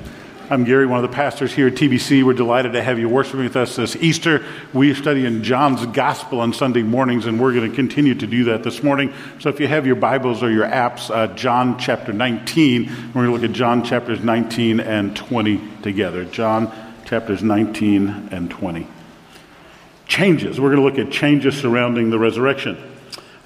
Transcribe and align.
I'm 0.49 0.63
Gary, 0.63 0.87
one 0.87 1.05
of 1.05 1.11
the 1.11 1.15
pastors 1.15 1.53
here 1.53 1.67
at 1.67 1.75
TBC. 1.75 2.25
We're 2.25 2.33
delighted 2.33 2.73
to 2.75 2.83
have 2.83 3.01
you 3.01 3.09
worshiping 3.09 3.45
with 3.45 3.57
us 3.57 3.77
this 3.77 3.97
Easter. 3.97 4.45
We 4.73 4.95
study 4.95 5.27
in 5.27 5.43
John's 5.43 5.85
Gospel 5.87 6.41
on 6.41 6.53
Sunday 6.53 6.85
mornings, 6.85 7.27
and 7.27 7.41
we're 7.41 7.53
going 7.53 7.69
to 7.69 7.75
continue 7.75 8.15
to 8.15 8.27
do 8.29 8.45
that 8.45 8.63
this 8.63 8.81
morning. 8.81 9.13
So 9.41 9.49
if 9.49 9.59
you 9.59 9.67
have 9.67 9.87
your 9.87 9.97
Bibles 9.97 10.45
or 10.45 10.51
your 10.51 10.67
apps, 10.67 11.11
uh, 11.11 11.35
John 11.35 11.79
chapter 11.79 12.13
19, 12.13 12.87
we're 12.87 13.13
going 13.13 13.27
to 13.27 13.33
look 13.33 13.43
at 13.43 13.53
John 13.53 13.83
chapters 13.83 14.21
19 14.21 14.79
and 14.79 15.17
20 15.17 15.61
together. 15.83 16.25
John 16.25 16.73
chapters 17.05 17.43
19 17.43 18.29
and 18.31 18.49
20 18.49 18.87
changes. 20.07 20.61
We're 20.61 20.75
going 20.75 20.83
to 20.83 20.99
look 20.99 21.07
at 21.07 21.13
changes 21.13 21.57
surrounding 21.59 22.11
the 22.11 22.19
resurrection. 22.19 22.96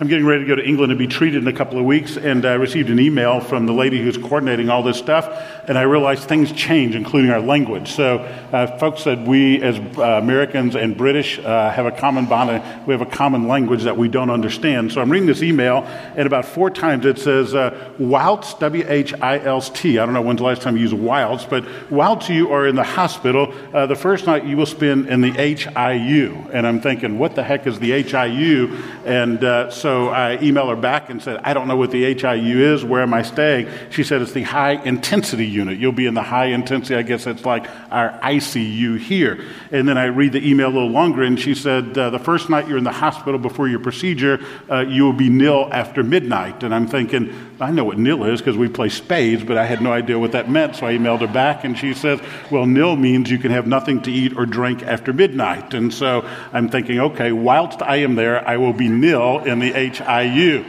I'm 0.00 0.08
getting 0.08 0.24
ready 0.24 0.44
to 0.44 0.48
go 0.48 0.56
to 0.56 0.66
England 0.66 0.92
and 0.92 0.98
be 0.98 1.06
treated 1.06 1.42
in 1.42 1.48
a 1.48 1.52
couple 1.52 1.78
of 1.78 1.84
weeks, 1.84 2.16
and 2.16 2.46
I 2.46 2.54
received 2.54 2.88
an 2.88 2.98
email 2.98 3.38
from 3.38 3.66
the 3.66 3.74
lady 3.74 4.00
who's 4.00 4.16
coordinating 4.16 4.70
all 4.70 4.82
this 4.82 4.96
stuff, 4.96 5.28
and 5.68 5.76
I 5.76 5.82
realized 5.82 6.22
things 6.22 6.52
change, 6.52 6.94
including 6.94 7.30
our 7.30 7.42
language. 7.42 7.92
So, 7.92 8.20
uh, 8.50 8.78
folks 8.78 9.02
said 9.02 9.26
we, 9.26 9.60
as 9.60 9.78
uh, 9.98 10.02
Americans 10.02 10.74
and 10.74 10.96
British, 10.96 11.38
uh, 11.38 11.70
have 11.70 11.84
a 11.84 11.92
common 11.92 12.24
bond, 12.24 12.62
we 12.86 12.94
have 12.94 13.02
a 13.02 13.10
common 13.10 13.46
language 13.46 13.82
that 13.82 13.98
we 13.98 14.08
don't 14.08 14.30
understand. 14.30 14.90
So, 14.90 15.02
I'm 15.02 15.12
reading 15.12 15.26
this 15.26 15.42
email, 15.42 15.82
and 16.16 16.26
about 16.26 16.46
four 16.46 16.70
times 16.70 17.04
it 17.04 17.18
says, 17.18 17.54
uh, 17.54 17.92
whilst, 17.98 18.58
W 18.60 18.86
H 18.88 19.12
I 19.20 19.38
L 19.40 19.60
T. 19.60 19.98
I 19.98 20.06
don't 20.06 20.14
know 20.14 20.22
when's 20.22 20.38
the 20.38 20.46
last 20.46 20.62
time 20.62 20.78
you 20.78 20.82
used 20.84 20.94
whilst, 20.94 21.50
but 21.50 21.66
whilst 21.90 22.30
you 22.30 22.50
are 22.50 22.66
in 22.66 22.74
the 22.74 22.84
hospital, 22.84 23.52
uh, 23.74 23.84
the 23.84 23.96
first 23.96 24.24
night 24.24 24.46
you 24.46 24.56
will 24.56 24.64
spend 24.64 25.08
in 25.08 25.20
the 25.20 25.32
HIU. 25.32 26.48
And 26.54 26.66
I'm 26.66 26.80
thinking, 26.80 27.18
what 27.18 27.34
the 27.34 27.42
heck 27.42 27.66
is 27.66 27.78
the 27.78 28.02
HIU? 28.02 28.78
And 29.04 29.44
uh, 29.44 29.70
so, 29.70 29.89
so 29.90 30.08
I 30.08 30.36
emailed 30.36 30.68
her 30.68 30.76
back 30.76 31.10
and 31.10 31.20
said, 31.20 31.40
I 31.42 31.52
don't 31.52 31.66
know 31.66 31.74
what 31.74 31.90
the 31.90 32.14
HIU 32.14 32.60
is. 32.74 32.84
Where 32.84 33.02
am 33.02 33.12
I 33.12 33.22
staying? 33.22 33.68
She 33.90 34.04
said, 34.04 34.22
it's 34.22 34.30
the 34.30 34.44
high 34.44 34.80
intensity 34.84 35.46
unit. 35.46 35.80
You'll 35.80 35.90
be 35.90 36.06
in 36.06 36.14
the 36.14 36.22
high 36.22 36.46
intensity. 36.46 36.94
I 36.94 37.02
guess 37.02 37.26
it's 37.26 37.44
like 37.44 37.66
our 37.90 38.10
ICU 38.20 39.00
here. 39.00 39.44
And 39.72 39.88
then 39.88 39.98
I 39.98 40.04
read 40.04 40.30
the 40.30 40.48
email 40.48 40.68
a 40.68 40.74
little 40.74 40.90
longer, 40.90 41.24
and 41.24 41.40
she 41.40 41.56
said, 41.56 41.98
uh, 41.98 42.10
the 42.10 42.20
first 42.20 42.48
night 42.48 42.68
you're 42.68 42.78
in 42.78 42.84
the 42.84 42.92
hospital 42.92 43.36
before 43.40 43.66
your 43.66 43.80
procedure, 43.80 44.38
uh, 44.70 44.82
you 44.82 45.02
will 45.02 45.12
be 45.12 45.28
nil 45.28 45.68
after 45.72 46.04
midnight. 46.04 46.62
And 46.62 46.72
I'm 46.72 46.86
thinking, 46.86 47.34
I 47.60 47.72
know 47.72 47.82
what 47.82 47.98
nil 47.98 48.24
is 48.24 48.40
because 48.40 48.56
we 48.56 48.68
play 48.68 48.90
spades, 48.90 49.42
but 49.42 49.58
I 49.58 49.66
had 49.66 49.82
no 49.82 49.92
idea 49.92 50.20
what 50.20 50.32
that 50.32 50.48
meant. 50.48 50.76
So 50.76 50.86
I 50.86 50.92
emailed 50.96 51.20
her 51.22 51.26
back, 51.26 51.64
and 51.64 51.76
she 51.76 51.94
says, 51.94 52.20
well, 52.48 52.64
nil 52.64 52.94
means 52.94 53.28
you 53.28 53.38
can 53.38 53.50
have 53.50 53.66
nothing 53.66 54.02
to 54.02 54.12
eat 54.12 54.36
or 54.36 54.46
drink 54.46 54.84
after 54.84 55.12
midnight. 55.12 55.74
And 55.74 55.92
so 55.92 56.24
I'm 56.52 56.68
thinking, 56.68 57.00
okay, 57.00 57.32
whilst 57.32 57.82
I 57.82 57.96
am 57.96 58.14
there, 58.14 58.46
I 58.48 58.56
will 58.56 58.72
be 58.72 58.88
nil 58.88 59.40
in 59.40 59.58
the 59.58 59.79
HIU. 59.88 60.64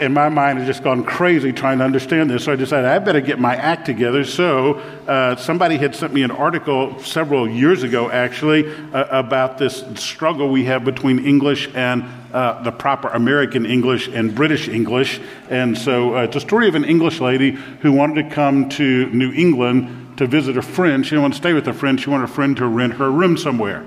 In 0.00 0.12
my 0.12 0.28
mind, 0.28 0.58
has 0.58 0.66
just 0.66 0.82
gone 0.82 1.04
crazy 1.04 1.52
trying 1.52 1.78
to 1.78 1.84
understand 1.84 2.28
this. 2.28 2.44
So 2.44 2.52
I 2.52 2.56
decided 2.56 2.86
I 2.86 2.98
better 2.98 3.20
get 3.20 3.38
my 3.38 3.54
act 3.54 3.86
together. 3.86 4.24
So 4.24 4.74
uh, 5.06 5.36
somebody 5.36 5.76
had 5.76 5.94
sent 5.94 6.12
me 6.12 6.24
an 6.24 6.32
article 6.32 6.98
several 6.98 7.48
years 7.48 7.84
ago, 7.84 8.10
actually, 8.10 8.68
uh, 8.92 9.04
about 9.04 9.56
this 9.56 9.84
struggle 9.94 10.48
we 10.48 10.64
have 10.64 10.84
between 10.84 11.24
English 11.24 11.70
and 11.74 12.04
uh, 12.32 12.60
the 12.64 12.72
proper 12.72 13.08
American 13.08 13.64
English 13.64 14.08
and 14.08 14.34
British 14.34 14.68
English. 14.68 15.20
And 15.48 15.78
so 15.78 16.16
uh, 16.16 16.22
it's 16.22 16.36
a 16.36 16.40
story 16.40 16.66
of 16.66 16.74
an 16.74 16.84
English 16.84 17.20
lady 17.20 17.52
who 17.52 17.92
wanted 17.92 18.28
to 18.28 18.34
come 18.34 18.68
to 18.70 19.06
New 19.10 19.32
England 19.32 20.18
to 20.18 20.26
visit 20.26 20.56
a 20.56 20.62
friend. 20.62 21.04
She 21.04 21.10
didn't 21.10 21.22
want 21.22 21.34
to 21.34 21.38
stay 21.38 21.52
with 21.52 21.68
a 21.68 21.72
friend, 21.72 22.00
she 22.00 22.10
wanted 22.10 22.24
a 22.24 22.32
friend 22.32 22.56
to 22.56 22.66
rent 22.66 22.94
her 22.94 23.10
room 23.10 23.36
somewhere. 23.36 23.84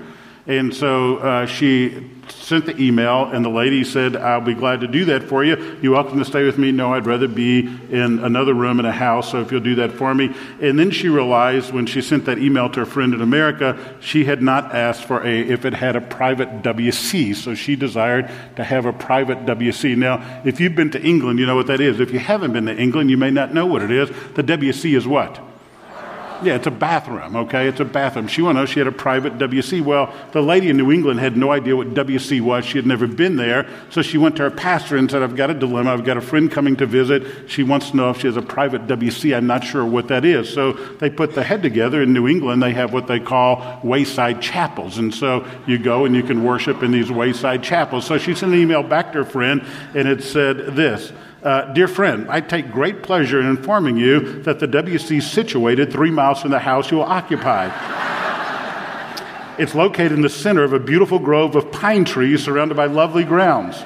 And 0.48 0.74
so 0.74 1.18
uh, 1.18 1.44
she 1.44 2.10
sent 2.30 2.64
the 2.64 2.82
email, 2.82 3.26
and 3.26 3.44
the 3.44 3.50
lady 3.50 3.84
said, 3.84 4.16
I'll 4.16 4.40
be 4.40 4.54
glad 4.54 4.80
to 4.80 4.88
do 4.88 5.04
that 5.06 5.24
for 5.24 5.44
you. 5.44 5.78
You're 5.82 5.92
welcome 5.92 6.18
to 6.18 6.24
stay 6.24 6.42
with 6.44 6.56
me. 6.56 6.72
No, 6.72 6.94
I'd 6.94 7.06
rather 7.06 7.28
be 7.28 7.60
in 7.60 8.18
another 8.20 8.54
room 8.54 8.80
in 8.80 8.86
a 8.86 8.92
house, 8.92 9.30
so 9.30 9.42
if 9.42 9.52
you'll 9.52 9.60
do 9.60 9.74
that 9.74 9.92
for 9.92 10.14
me. 10.14 10.34
And 10.62 10.78
then 10.78 10.90
she 10.90 11.10
realized 11.10 11.72
when 11.72 11.84
she 11.84 12.00
sent 12.00 12.24
that 12.24 12.38
email 12.38 12.70
to 12.70 12.80
her 12.80 12.86
friend 12.86 13.12
in 13.12 13.20
America, 13.20 13.78
she 14.00 14.24
had 14.24 14.40
not 14.40 14.74
asked 14.74 15.04
for 15.04 15.22
a, 15.22 15.38
if 15.38 15.66
it 15.66 15.74
had 15.74 15.96
a 15.96 16.00
private 16.00 16.62
WC. 16.62 17.34
So 17.34 17.54
she 17.54 17.76
desired 17.76 18.30
to 18.56 18.64
have 18.64 18.86
a 18.86 18.92
private 18.92 19.44
WC. 19.44 19.98
Now, 19.98 20.42
if 20.46 20.60
you've 20.60 20.74
been 20.74 20.90
to 20.92 21.02
England, 21.02 21.38
you 21.38 21.44
know 21.44 21.56
what 21.56 21.66
that 21.66 21.82
is. 21.82 22.00
If 22.00 22.10
you 22.10 22.20
haven't 22.20 22.54
been 22.54 22.66
to 22.66 22.76
England, 22.76 23.10
you 23.10 23.18
may 23.18 23.30
not 23.30 23.52
know 23.52 23.66
what 23.66 23.82
it 23.82 23.90
is. 23.90 24.08
The 24.34 24.42
WC 24.42 24.96
is 24.96 25.06
what? 25.06 25.47
Yeah, 26.42 26.54
it's 26.54 26.66
a 26.66 26.70
bathroom, 26.70 27.34
okay? 27.34 27.66
It's 27.66 27.80
a 27.80 27.84
bathroom. 27.84 28.28
She 28.28 28.42
wanted 28.42 28.54
to 28.54 28.60
know 28.60 28.66
she 28.66 28.78
had 28.80 28.86
a 28.86 28.92
private 28.92 29.38
WC. 29.38 29.82
Well, 29.82 30.12
the 30.32 30.40
lady 30.40 30.68
in 30.68 30.76
New 30.76 30.92
England 30.92 31.18
had 31.18 31.36
no 31.36 31.50
idea 31.50 31.74
what 31.76 31.94
WC 31.94 32.40
was. 32.40 32.64
She 32.64 32.78
had 32.78 32.86
never 32.86 33.06
been 33.06 33.36
there. 33.36 33.68
So 33.90 34.02
she 34.02 34.18
went 34.18 34.36
to 34.36 34.42
her 34.44 34.50
pastor 34.50 34.96
and 34.96 35.10
said, 35.10 35.22
I've 35.22 35.34
got 35.34 35.50
a 35.50 35.54
dilemma. 35.54 35.92
I've 35.92 36.04
got 36.04 36.16
a 36.16 36.20
friend 36.20 36.50
coming 36.50 36.76
to 36.76 36.86
visit. 36.86 37.50
She 37.50 37.62
wants 37.62 37.90
to 37.90 37.96
know 37.96 38.10
if 38.10 38.20
she 38.20 38.28
has 38.28 38.36
a 38.36 38.42
private 38.42 38.86
WC. 38.86 39.36
I'm 39.36 39.46
not 39.46 39.64
sure 39.64 39.84
what 39.84 40.08
that 40.08 40.24
is. 40.24 40.52
So 40.52 40.72
they 40.72 41.10
put 41.10 41.34
the 41.34 41.42
head 41.42 41.62
together. 41.62 42.02
In 42.02 42.12
New 42.12 42.28
England, 42.28 42.62
they 42.62 42.72
have 42.72 42.92
what 42.92 43.08
they 43.08 43.20
call 43.20 43.80
wayside 43.82 44.40
chapels. 44.40 44.98
And 44.98 45.12
so 45.12 45.46
you 45.66 45.78
go 45.78 46.04
and 46.04 46.14
you 46.14 46.22
can 46.22 46.44
worship 46.44 46.82
in 46.82 46.92
these 46.92 47.10
wayside 47.10 47.62
chapels. 47.62 48.06
So 48.06 48.16
she 48.18 48.34
sent 48.34 48.52
an 48.52 48.58
email 48.58 48.82
back 48.82 49.12
to 49.12 49.18
her 49.18 49.24
friend, 49.24 49.64
and 49.94 50.06
it 50.06 50.22
said 50.22 50.76
this. 50.76 51.12
Uh, 51.48 51.64
dear 51.72 51.88
friend, 51.88 52.26
I 52.28 52.42
take 52.42 52.70
great 52.70 53.02
pleasure 53.02 53.40
in 53.40 53.46
informing 53.46 53.96
you 53.96 54.42
that 54.42 54.58
the 54.58 54.68
WC 54.68 55.16
is 55.16 55.30
situated 55.30 55.90
three 55.90 56.10
miles 56.10 56.42
from 56.42 56.50
the 56.50 56.58
house 56.58 56.90
you 56.90 56.98
will 56.98 57.04
occupy. 57.04 57.70
it's 59.58 59.74
located 59.74 60.12
in 60.12 60.20
the 60.20 60.28
center 60.28 60.62
of 60.62 60.74
a 60.74 60.78
beautiful 60.78 61.18
grove 61.18 61.56
of 61.56 61.72
pine 61.72 62.04
trees 62.04 62.44
surrounded 62.44 62.76
by 62.76 62.84
lovely 62.84 63.24
grounds. 63.24 63.82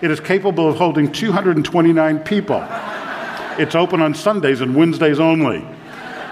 It 0.00 0.12
is 0.12 0.20
capable 0.20 0.68
of 0.68 0.76
holding 0.76 1.10
229 1.10 2.20
people. 2.20 2.64
It's 3.58 3.74
open 3.74 4.00
on 4.00 4.14
Sundays 4.14 4.60
and 4.60 4.76
Wednesdays 4.76 5.18
only. 5.18 5.66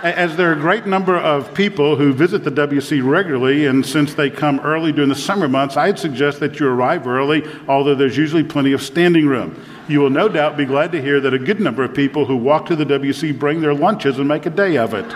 As 0.05 0.37
there 0.37 0.51
are 0.51 0.53
a 0.53 0.61
great 0.61 0.87
number 0.87 1.17
of 1.19 1.53
people 1.55 1.97
who 1.97 2.13
visit 2.13 2.45
the 2.45 2.53
WC 2.53 3.05
regularly, 3.05 3.67
and 3.67 3.85
since 3.85 4.15
they 4.15 4.31
come 4.31 4.61
early 4.61 4.93
during 4.93 5.09
the 5.09 5.17
summer 5.17 5.49
months, 5.49 5.77
I'd 5.77 5.99
suggest 5.99 6.39
that 6.39 6.61
you 6.61 6.69
arrive 6.69 7.09
early, 7.09 7.45
although 7.67 7.97
there's 7.97 8.17
usually 8.17 8.45
plenty 8.45 8.71
of 8.71 8.81
standing 8.81 9.27
room. 9.27 9.61
You 9.89 10.01
will 10.01 10.11
no 10.11 10.29
doubt 10.29 10.59
be 10.59 10.67
glad 10.67 10.93
to 10.93 11.01
hear 11.01 11.19
that 11.19 11.33
a 11.33 11.39
good 11.39 11.61
number 11.61 11.83
of 11.83 11.95
people 11.95 12.27
who 12.27 12.37
walk 12.37 12.67
to 12.67 12.77
the 12.77 12.85
WC 12.85 13.39
bring 13.39 13.63
their 13.63 13.73
lunches 13.73 14.19
and 14.19 14.29
make 14.29 14.45
a 14.45 14.51
day 14.51 14.77
of 14.77 14.93
it. 14.93 15.07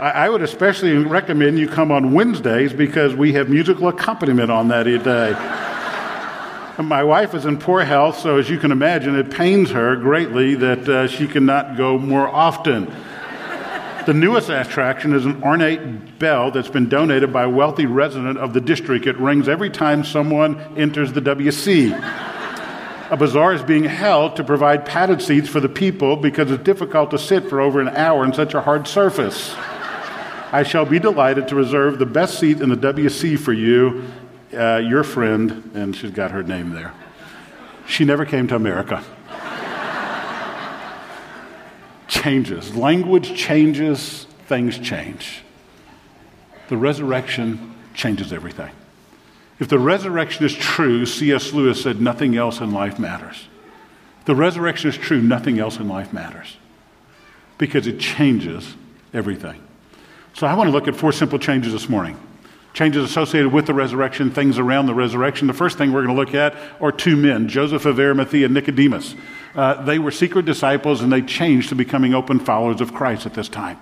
I 0.00 0.30
would 0.30 0.40
especially 0.40 0.96
recommend 0.96 1.58
you 1.58 1.68
come 1.68 1.90
on 1.90 2.12
Wednesdays 2.12 2.72
because 2.72 3.14
we 3.14 3.32
have 3.32 3.50
musical 3.50 3.88
accompaniment 3.88 4.52
on 4.52 4.68
that 4.68 4.84
day. 4.84 5.32
My 6.80 7.02
wife 7.02 7.34
is 7.34 7.44
in 7.44 7.58
poor 7.58 7.84
health, 7.84 8.18
so 8.18 8.38
as 8.38 8.48
you 8.48 8.56
can 8.56 8.70
imagine, 8.70 9.14
it 9.18 9.30
pains 9.30 9.72
her 9.72 9.96
greatly 9.96 10.54
that 10.54 10.88
uh, 10.88 11.08
she 11.08 11.26
cannot 11.26 11.76
go 11.76 11.98
more 11.98 12.28
often. 12.28 12.90
The 14.06 14.14
newest 14.14 14.48
attraction 14.48 15.12
is 15.12 15.26
an 15.26 15.42
ornate 15.42 16.18
bell 16.18 16.50
that's 16.52 16.70
been 16.70 16.88
donated 16.88 17.32
by 17.32 17.42
a 17.42 17.50
wealthy 17.50 17.86
resident 17.86 18.38
of 18.38 18.54
the 18.54 18.60
district. 18.60 19.06
It 19.06 19.18
rings 19.18 19.48
every 19.48 19.70
time 19.70 20.04
someone 20.04 20.58
enters 20.78 21.12
the 21.12 21.20
WC. 21.20 22.29
A 23.10 23.16
bazaar 23.16 23.52
is 23.52 23.62
being 23.64 23.82
held 23.82 24.36
to 24.36 24.44
provide 24.44 24.86
padded 24.86 25.20
seats 25.20 25.48
for 25.48 25.58
the 25.58 25.68
people 25.68 26.14
because 26.14 26.48
it's 26.52 26.62
difficult 26.62 27.10
to 27.10 27.18
sit 27.18 27.48
for 27.48 27.60
over 27.60 27.80
an 27.80 27.88
hour 27.88 28.22
on 28.22 28.32
such 28.32 28.54
a 28.54 28.60
hard 28.60 28.86
surface. 28.86 29.52
I 30.52 30.62
shall 30.62 30.84
be 30.84 31.00
delighted 31.00 31.48
to 31.48 31.56
reserve 31.56 31.98
the 31.98 32.06
best 32.06 32.38
seat 32.38 32.60
in 32.60 32.68
the 32.68 32.76
WC 32.76 33.36
for 33.36 33.52
you 33.52 34.04
uh, 34.52 34.76
your 34.76 35.02
friend, 35.02 35.72
and 35.74 35.94
she's 35.94 36.12
got 36.12 36.30
her 36.30 36.44
name 36.44 36.70
there. 36.70 36.94
She 37.88 38.04
never 38.04 38.24
came 38.24 38.46
to 38.46 38.54
America. 38.54 39.02
changes. 42.08 42.76
Language 42.76 43.36
changes, 43.36 44.28
things 44.46 44.78
change. 44.78 45.42
The 46.68 46.76
resurrection 46.76 47.74
changes 47.92 48.32
everything. 48.32 48.70
If 49.60 49.68
the 49.68 49.78
resurrection 49.78 50.46
is 50.46 50.54
true, 50.54 51.04
C.S. 51.04 51.52
Lewis 51.52 51.82
said 51.82 52.00
nothing 52.00 52.34
else 52.34 52.60
in 52.60 52.72
life 52.72 52.98
matters. 52.98 53.46
If 54.20 54.24
the 54.24 54.34
resurrection 54.34 54.88
is 54.88 54.96
true, 54.96 55.20
nothing 55.20 55.58
else 55.58 55.78
in 55.78 55.86
life 55.86 56.12
matters 56.12 56.56
because 57.58 57.86
it 57.86 58.00
changes 58.00 58.74
everything. 59.12 59.62
So 60.32 60.46
I 60.46 60.54
want 60.54 60.68
to 60.68 60.72
look 60.72 60.88
at 60.88 60.96
four 60.96 61.12
simple 61.12 61.38
changes 61.38 61.72
this 61.74 61.88
morning. 61.88 62.18
changes 62.72 63.04
associated 63.04 63.52
with 63.52 63.66
the 63.66 63.74
resurrection, 63.74 64.30
things 64.30 64.56
around 64.56 64.86
the 64.86 64.94
resurrection. 64.94 65.46
The 65.48 65.52
first 65.52 65.76
thing 65.76 65.92
we're 65.92 66.06
going 66.06 66.16
to 66.16 66.20
look 66.20 66.34
at 66.34 66.56
are 66.80 66.92
two 66.92 67.16
men, 67.16 67.48
Joseph 67.48 67.84
of 67.84 67.98
Arimathea 67.98 68.46
and 68.46 68.54
Nicodemus. 68.54 69.14
Uh, 69.54 69.82
they 69.82 69.98
were 69.98 70.12
secret 70.12 70.46
disciples 70.46 71.02
and 71.02 71.12
they 71.12 71.20
changed 71.20 71.68
to 71.70 71.74
becoming 71.74 72.14
open 72.14 72.38
followers 72.38 72.80
of 72.80 72.94
Christ 72.94 73.26
at 73.26 73.34
this 73.34 73.48
time. 73.48 73.78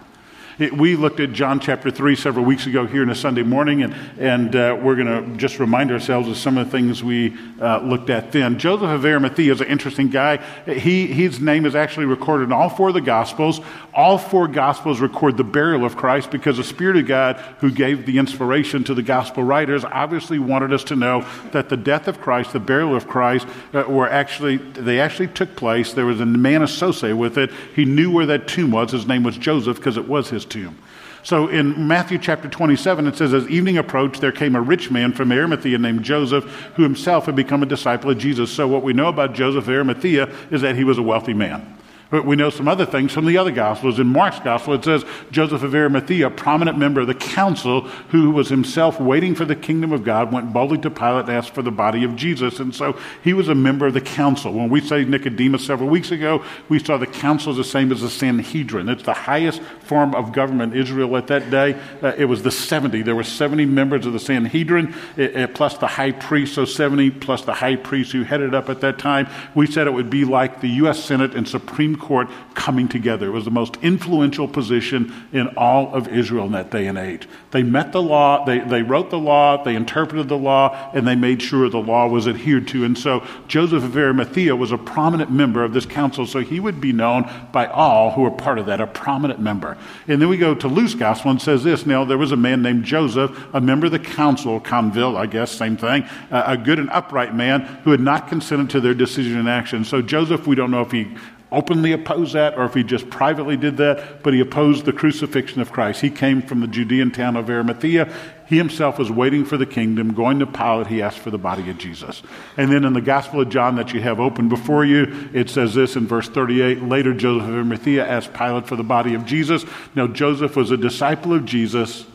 It, 0.59 0.77
we 0.77 0.97
looked 0.97 1.21
at 1.21 1.33
John 1.33 1.61
chapter 1.61 1.89
3 1.89 2.17
several 2.17 2.45
weeks 2.45 2.67
ago 2.67 2.85
here 2.85 3.05
in 3.05 3.11
a 3.11 3.15
Sunday 3.15 3.45
morning, 3.45 3.85
and, 3.85 3.95
and 4.19 4.57
uh, 4.57 4.77
we're 4.83 4.97
going 4.97 5.07
to 5.07 5.37
just 5.37 5.61
remind 5.61 5.93
ourselves 5.93 6.29
of 6.29 6.37
some 6.37 6.59
of 6.59 6.67
the 6.67 6.73
things 6.73 7.01
we 7.01 7.37
uh, 7.61 7.79
looked 7.79 8.11
at 8.11 8.33
then. 8.33 8.59
Joseph 8.59 8.89
of 8.89 9.05
Arimathea 9.05 9.53
is 9.53 9.61
an 9.61 9.69
interesting 9.69 10.09
guy. 10.09 10.39
He, 10.67 11.07
his 11.07 11.39
name 11.39 11.65
is 11.65 11.77
actually 11.77 12.07
recorded 12.07 12.45
in 12.45 12.53
all 12.53 12.69
four 12.69 12.89
of 12.89 12.95
the 12.95 13.01
Gospels. 13.01 13.61
All 13.95 14.19
four 14.19 14.49
Gospels 14.49 14.99
record 14.99 15.37
the 15.37 15.45
burial 15.45 15.85
of 15.85 15.97
Christ 15.97 16.33
because 16.33 16.57
the 16.57 16.65
Spirit 16.65 16.97
of 16.97 17.07
God, 17.07 17.37
who 17.61 17.71
gave 17.71 18.05
the 18.05 18.19
inspiration 18.19 18.83
to 18.85 18.95
the 18.95 19.03
Gospel 19.03 19.45
writers, 19.45 19.85
obviously 19.85 20.41
wanted 20.41 20.73
us 20.73 20.83
to 20.85 20.97
know 20.97 21.25
that 21.53 21.69
the 21.69 21.77
death 21.77 22.09
of 22.09 22.21
Christ, 22.21 22.53
the 22.53 22.59
burial 22.59 22.97
of 22.97 23.07
Christ, 23.07 23.47
uh, 23.73 23.85
were 23.87 24.09
actually, 24.09 24.57
they 24.57 24.99
actually 24.99 25.29
took 25.29 25.55
place. 25.55 25.93
There 25.93 26.07
was 26.07 26.21
a 26.21 26.27
man 26.27 26.63
associated 26.63 27.17
with 27.17 27.39
it. 27.39 27.53
He 27.77 27.85
knew 27.85 28.11
where 28.11 28.27
that 28.27 28.49
tomb 28.49 28.73
was. 28.73 28.91
His 28.91 29.07
name 29.07 29.23
was 29.23 29.39
Joseph 29.39 29.77
because 29.77 29.97
it 29.97 30.09
was 30.09 30.31
his 30.31 30.48
tomb. 30.49 30.79
So 31.23 31.49
in 31.49 31.87
Matthew 31.87 32.19
chapter 32.19 32.49
27, 32.49 33.07
it 33.07 33.17
says, 33.17 33.35
As 33.35 33.47
evening 33.49 33.77
approached, 33.77 34.21
there 34.21 34.33
came 34.33 34.57
a 34.57 34.61
rich 34.61 34.91
man 34.91 35.13
from 35.13 35.31
Arimathea 35.31 35.79
named 35.79 36.03
Joseph, 36.03 36.45
who 36.75 36.83
himself 36.83 37.27
had 37.27 37.37
become 37.37 37.63
a 37.63 37.67
disciple 37.67 38.11
of 38.11 38.19
Jesus. 38.19 38.51
So 38.51 38.67
what 38.67 38.83
we 38.83 38.93
know 38.93 39.09
about 39.09 39.35
Joseph 39.35 39.65
of 39.65 39.69
Arimathea 39.69 40.33
is 40.51 40.63
that 40.63 40.77
he 40.77 40.85
was 40.85 40.99
a 40.99 41.03
wealthy 41.03 41.35
man. 41.35 41.78
But 42.11 42.25
we 42.25 42.37
know 42.37 42.49
some 42.49 42.69
other 42.69 42.87
things 42.87 43.13
from 43.13 43.27
the 43.27 43.37
other 43.37 43.51
Gospels. 43.51 43.99
In 43.99 44.07
Mark's 44.07 44.39
Gospel, 44.41 44.73
it 44.73 44.85
says 44.85 45.05
Joseph 45.31 45.63
of 45.63 45.75
Arimathea, 45.75 46.29
a 46.29 46.31
prominent 46.31 46.79
member 46.79 47.03
of 47.03 47.07
the 47.07 47.15
council 47.15 47.83
who 47.83 48.31
was 48.31 48.49
himself 48.49 48.99
waiting 48.99 49.35
for 49.35 49.45
the 49.45 49.55
kingdom 49.55 49.93
of 49.93 50.05
God, 50.05 50.33
went 50.33 50.51
boldly 50.51 50.79
to 50.79 50.91
Pilate 50.91 51.27
and 51.27 51.33
asked 51.35 51.55
for 51.55 51.61
the 51.61 51.71
body 51.71 52.05
of 52.05 52.17
Jesus. 52.17 52.61
And 52.61 52.75
so 52.75 52.99
he 53.23 53.35
was 53.35 53.49
a 53.49 53.55
member 53.55 53.87
of 53.87 53.93
the 53.93 54.01
council. 54.01 54.55
When 54.55 54.71
we 54.71 54.81
studied 54.81 55.11
Nicodemus 55.11 55.67
several 55.67 55.91
weeks 55.91 56.11
ago, 56.11 56.43
we 56.71 56.79
saw 56.79 56.97
the 56.97 57.07
council 57.07 57.53
is 57.53 57.59
the 57.59 57.65
same 57.65 57.93
as 57.93 58.01
the 58.01 58.09
Sanhedrin. 58.09 58.89
It's 58.89 59.03
the 59.03 59.13
highest 59.13 59.61
form 59.61 60.15
of 60.15 60.33
government 60.33 60.73
in 60.73 60.81
Israel 60.81 61.15
at 61.19 61.27
that 61.27 61.51
day. 61.51 61.79
Uh, 62.03 62.15
it 62.17 62.25
was 62.25 62.43
the 62.43 62.51
70. 62.51 63.03
There 63.03 63.17
were 63.17 63.25
70 63.25 63.67
members 63.67 64.07
of 64.07 64.15
the 64.15 64.21
Sanhedrin, 64.21 64.95
it, 65.19 65.37
it, 65.37 65.55
plus 65.55 65.77
the 65.77 65.87
high 65.87 66.13
priest, 66.13 66.55
so 66.55 66.65
70 66.65 67.11
plus 67.11 67.43
the 67.43 67.55
high 67.55 67.77
priest 67.77 68.13
who 68.13 68.23
headed 68.23 68.55
up 68.55 68.71
at 68.71 68.81
that 68.81 68.99
time. 68.99 69.29
We 69.55 69.67
said 69.67 69.87
it 69.87 69.93
would 69.93 70.09
be 70.09 70.25
like 70.25 70.63
the 70.63 70.69
U.S. 70.69 71.05
Senate 71.05 71.35
and 71.35 71.47
Supreme 71.47 71.98
Court 71.99 72.29
coming 72.55 72.89
together. 72.89 73.27
It 73.27 73.33
was 73.33 73.45
the 73.45 73.51
most 73.51 73.77
influential 73.83 74.49
position 74.49 75.13
in 75.33 75.49
all 75.57 75.95
of 75.95 76.09
Israel 76.09 76.47
in 76.47 76.53
that 76.53 76.71
day 76.71 76.87
and 76.87 76.99
age. 76.99 77.29
They 77.51 77.63
met 77.63 77.93
the 77.93 78.03
law, 78.03 78.45
they, 78.45 78.59
they 78.61 78.83
wrote 78.83 79.11
the 79.11 79.19
law, 79.19 79.63
they 79.63 79.75
interpreted 79.75 80.29
the 80.29 80.39
law, 80.39 80.91
and 80.95 81.07
they 81.07 81.17
made 81.17 81.43
sure 81.43 81.69
the 81.69 81.79
law 81.79 82.07
was 82.09 82.29
adhered 82.29 82.69
to. 82.69 82.85
And 82.85 82.97
so 82.97 83.27
Joseph 83.47 83.85
of 83.85 83.97
Arimathea 83.97 84.55
was 84.55 84.73
a 84.73 84.79
prominent 84.79 85.31
member 85.31 85.65
of 85.65 85.73
this 85.73 85.87
council, 85.87 86.27
so 86.27 86.41
he 86.41 86.61
would 86.61 86.81
be 86.81 86.93
known 86.93 87.31
by 87.53 87.67
all 87.67 88.13
who 88.13 88.23
were 88.23 88.31
part 88.31 88.59
of 88.59 88.67
that, 88.67 88.81
a 88.81 88.87
prominent 88.87 89.41
member. 89.41 89.77
And 90.07 90.21
then 90.21 90.29
we 90.29 90.37
go 90.37 90.55
to 90.55 90.69
Luke's 90.69 90.95
gospel 90.95 91.31
and 91.31 91.41
says 91.41 91.65
this 91.65 91.87
Now, 91.87 92.05
there 92.05 92.19
was 92.19 92.33
a 92.33 92.37
man 92.37 92.63
named 92.63 92.85
Joseph, 92.85 93.37
a 93.53 93.61
member 93.61 93.87
of 93.87 93.93
the 93.93 93.99
council, 93.99 94.61
convil, 94.61 95.17
I 95.17 95.27
guess, 95.27 95.51
same 95.51 95.77
thing, 95.77 96.07
a 96.31 96.57
good 96.57 96.79
and 96.79 96.91
upright 96.91 97.35
man 97.35 97.61
who 97.85 97.91
had 97.91 98.01
not 98.01 98.29
consented 98.29 98.71
to 98.71 98.81
their 98.81 98.95
decision 98.95 99.39
and 99.39 99.49
action. 99.49 99.85
So 99.85 100.03
Joseph, 100.03 100.47
we 100.47 100.55
don't 100.55 100.71
know 100.71 100.83
if 100.83 100.93
he 100.93 101.17
openly 101.51 101.93
opposed 101.93 102.35
that 102.35 102.59
or 102.59 102.65
if 102.65 102.75
he 102.75 102.85
just 102.85 103.09
privately 103.09 103.57
did 103.57 103.79
that, 103.79 104.23
but 104.23 104.35
he 104.35 104.41
opposed 104.41 104.85
the 104.85 104.93
crucifixion 104.93 105.61
of 105.61 105.73
Christ. 105.73 106.01
He 106.01 106.11
came 106.11 106.43
from 106.43 106.61
the 106.61 106.67
Judean 106.67 107.11
town 107.11 107.37
of 107.37 107.49
Arimathea. 107.49 108.13
He 108.47 108.57
himself 108.57 108.99
was 108.99 109.11
waiting 109.11 109.45
for 109.45 109.57
the 109.57 109.67
kingdom, 109.67 110.15
going 110.15 110.39
to 110.41 110.47
Pilate, 110.47 110.89
he 110.89 111.03
asked 111.03 111.19
for 111.19 111.31
the 111.31 111.39
body 111.39 111.69
of 111.71 111.79
Jesus. 111.79 112.23
And 112.57 112.71
then 112.71 112.85
in 112.85 112.93
the 112.93 113.01
Gospel 113.01 113.41
of 113.41 113.49
John 113.49 113.77
that 113.77 113.93
you 113.93 114.01
have 114.01 114.21
open 114.21 114.49
before 114.49 114.85
you, 114.85 115.31
it 115.33 115.49
says 115.51 115.75
this 115.75 115.97
in 115.97 116.07
verse 116.07 116.29
38 116.29 116.83
Later, 116.83 117.15
Joseph 117.15 117.49
of 117.49 117.55
Arimathea 117.55 118.07
asked 118.07 118.35
Pilate 118.35 118.67
for 118.67 118.77
the 118.77 118.83
body 118.83 119.15
of 119.15 119.25
Jesus. 119.25 119.65
Now, 119.95 120.07
Joseph 120.07 120.57
was 120.57 120.71
a 120.71 120.77
disciple 120.77 121.33
of 121.33 121.45
Jesus, 121.45 122.07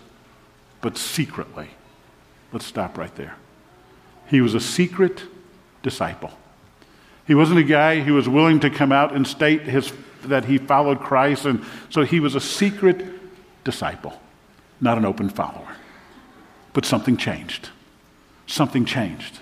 but 0.81 0.97
secretly. 0.97 1.69
Let's 2.51 2.65
stop 2.65 2.97
right 2.97 3.13
there. 3.15 3.35
He 4.27 4.41
was 4.41 4.53
a 4.53 4.59
secret 4.59 5.23
disciple. 5.81 6.31
He 7.25 7.35
wasn't 7.35 7.59
a 7.59 7.63
guy 7.63 8.01
who 8.01 8.13
was 8.13 8.27
willing 8.27 8.59
to 8.61 8.69
come 8.69 8.91
out 8.91 9.13
and 9.13 9.25
state 9.25 9.61
his, 9.61 9.93
that 10.23 10.45
he 10.45 10.57
followed 10.57 10.99
Christ. 10.99 11.45
And 11.45 11.63
so 11.89 12.03
he 12.03 12.19
was 12.19 12.35
a 12.35 12.41
secret 12.41 13.05
disciple, 13.63 14.19
not 14.81 14.97
an 14.97 15.05
open 15.05 15.29
follower. 15.29 15.75
But 16.73 16.85
something 16.85 17.17
changed. 17.17 17.69
Something 18.47 18.83
changed. 18.83 19.39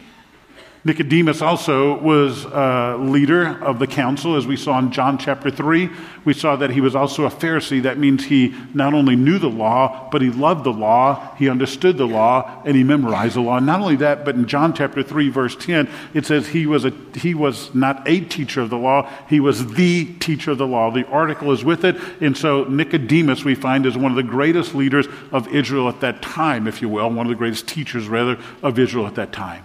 Nicodemus 0.83 1.43
also 1.43 1.99
was 1.99 2.45
a 2.45 2.97
leader 2.99 3.63
of 3.63 3.77
the 3.77 3.85
council, 3.85 4.35
as 4.35 4.47
we 4.47 4.57
saw 4.57 4.79
in 4.79 4.91
John 4.91 5.19
chapter 5.19 5.51
3. 5.51 5.91
We 6.25 6.33
saw 6.33 6.55
that 6.55 6.71
he 6.71 6.81
was 6.81 6.95
also 6.95 7.25
a 7.25 7.29
Pharisee. 7.29 7.83
That 7.83 7.99
means 7.99 8.25
he 8.25 8.55
not 8.73 8.95
only 8.95 9.15
knew 9.15 9.37
the 9.37 9.47
law, 9.47 10.09
but 10.11 10.23
he 10.23 10.31
loved 10.31 10.63
the 10.63 10.73
law, 10.73 11.35
he 11.35 11.49
understood 11.49 11.97
the 11.97 12.07
law, 12.07 12.63
and 12.65 12.75
he 12.75 12.83
memorized 12.83 13.35
the 13.35 13.41
law. 13.41 13.59
Not 13.59 13.79
only 13.79 13.95
that, 13.97 14.25
but 14.25 14.33
in 14.33 14.47
John 14.47 14.73
chapter 14.73 15.03
3, 15.03 15.29
verse 15.29 15.55
10, 15.55 15.87
it 16.15 16.25
says 16.25 16.47
he 16.47 16.65
was, 16.65 16.83
a, 16.83 16.93
he 17.13 17.35
was 17.35 17.75
not 17.75 18.01
a 18.07 18.21
teacher 18.21 18.61
of 18.61 18.71
the 18.71 18.77
law, 18.77 19.07
he 19.29 19.39
was 19.39 19.75
the 19.75 20.11
teacher 20.15 20.49
of 20.49 20.57
the 20.57 20.65
law. 20.65 20.89
The 20.89 21.05
article 21.05 21.51
is 21.51 21.63
with 21.63 21.85
it. 21.85 21.95
And 22.21 22.35
so 22.35 22.63
Nicodemus, 22.63 23.45
we 23.45 23.53
find, 23.53 23.85
is 23.85 23.95
one 23.95 24.11
of 24.11 24.15
the 24.15 24.23
greatest 24.23 24.73
leaders 24.73 25.05
of 25.31 25.47
Israel 25.49 25.89
at 25.89 25.99
that 25.99 26.23
time, 26.23 26.67
if 26.67 26.81
you 26.81 26.89
will, 26.89 27.07
one 27.11 27.27
of 27.27 27.29
the 27.29 27.35
greatest 27.35 27.67
teachers, 27.67 28.07
rather, 28.07 28.39
of 28.63 28.79
Israel 28.79 29.05
at 29.05 29.13
that 29.13 29.31
time. 29.31 29.63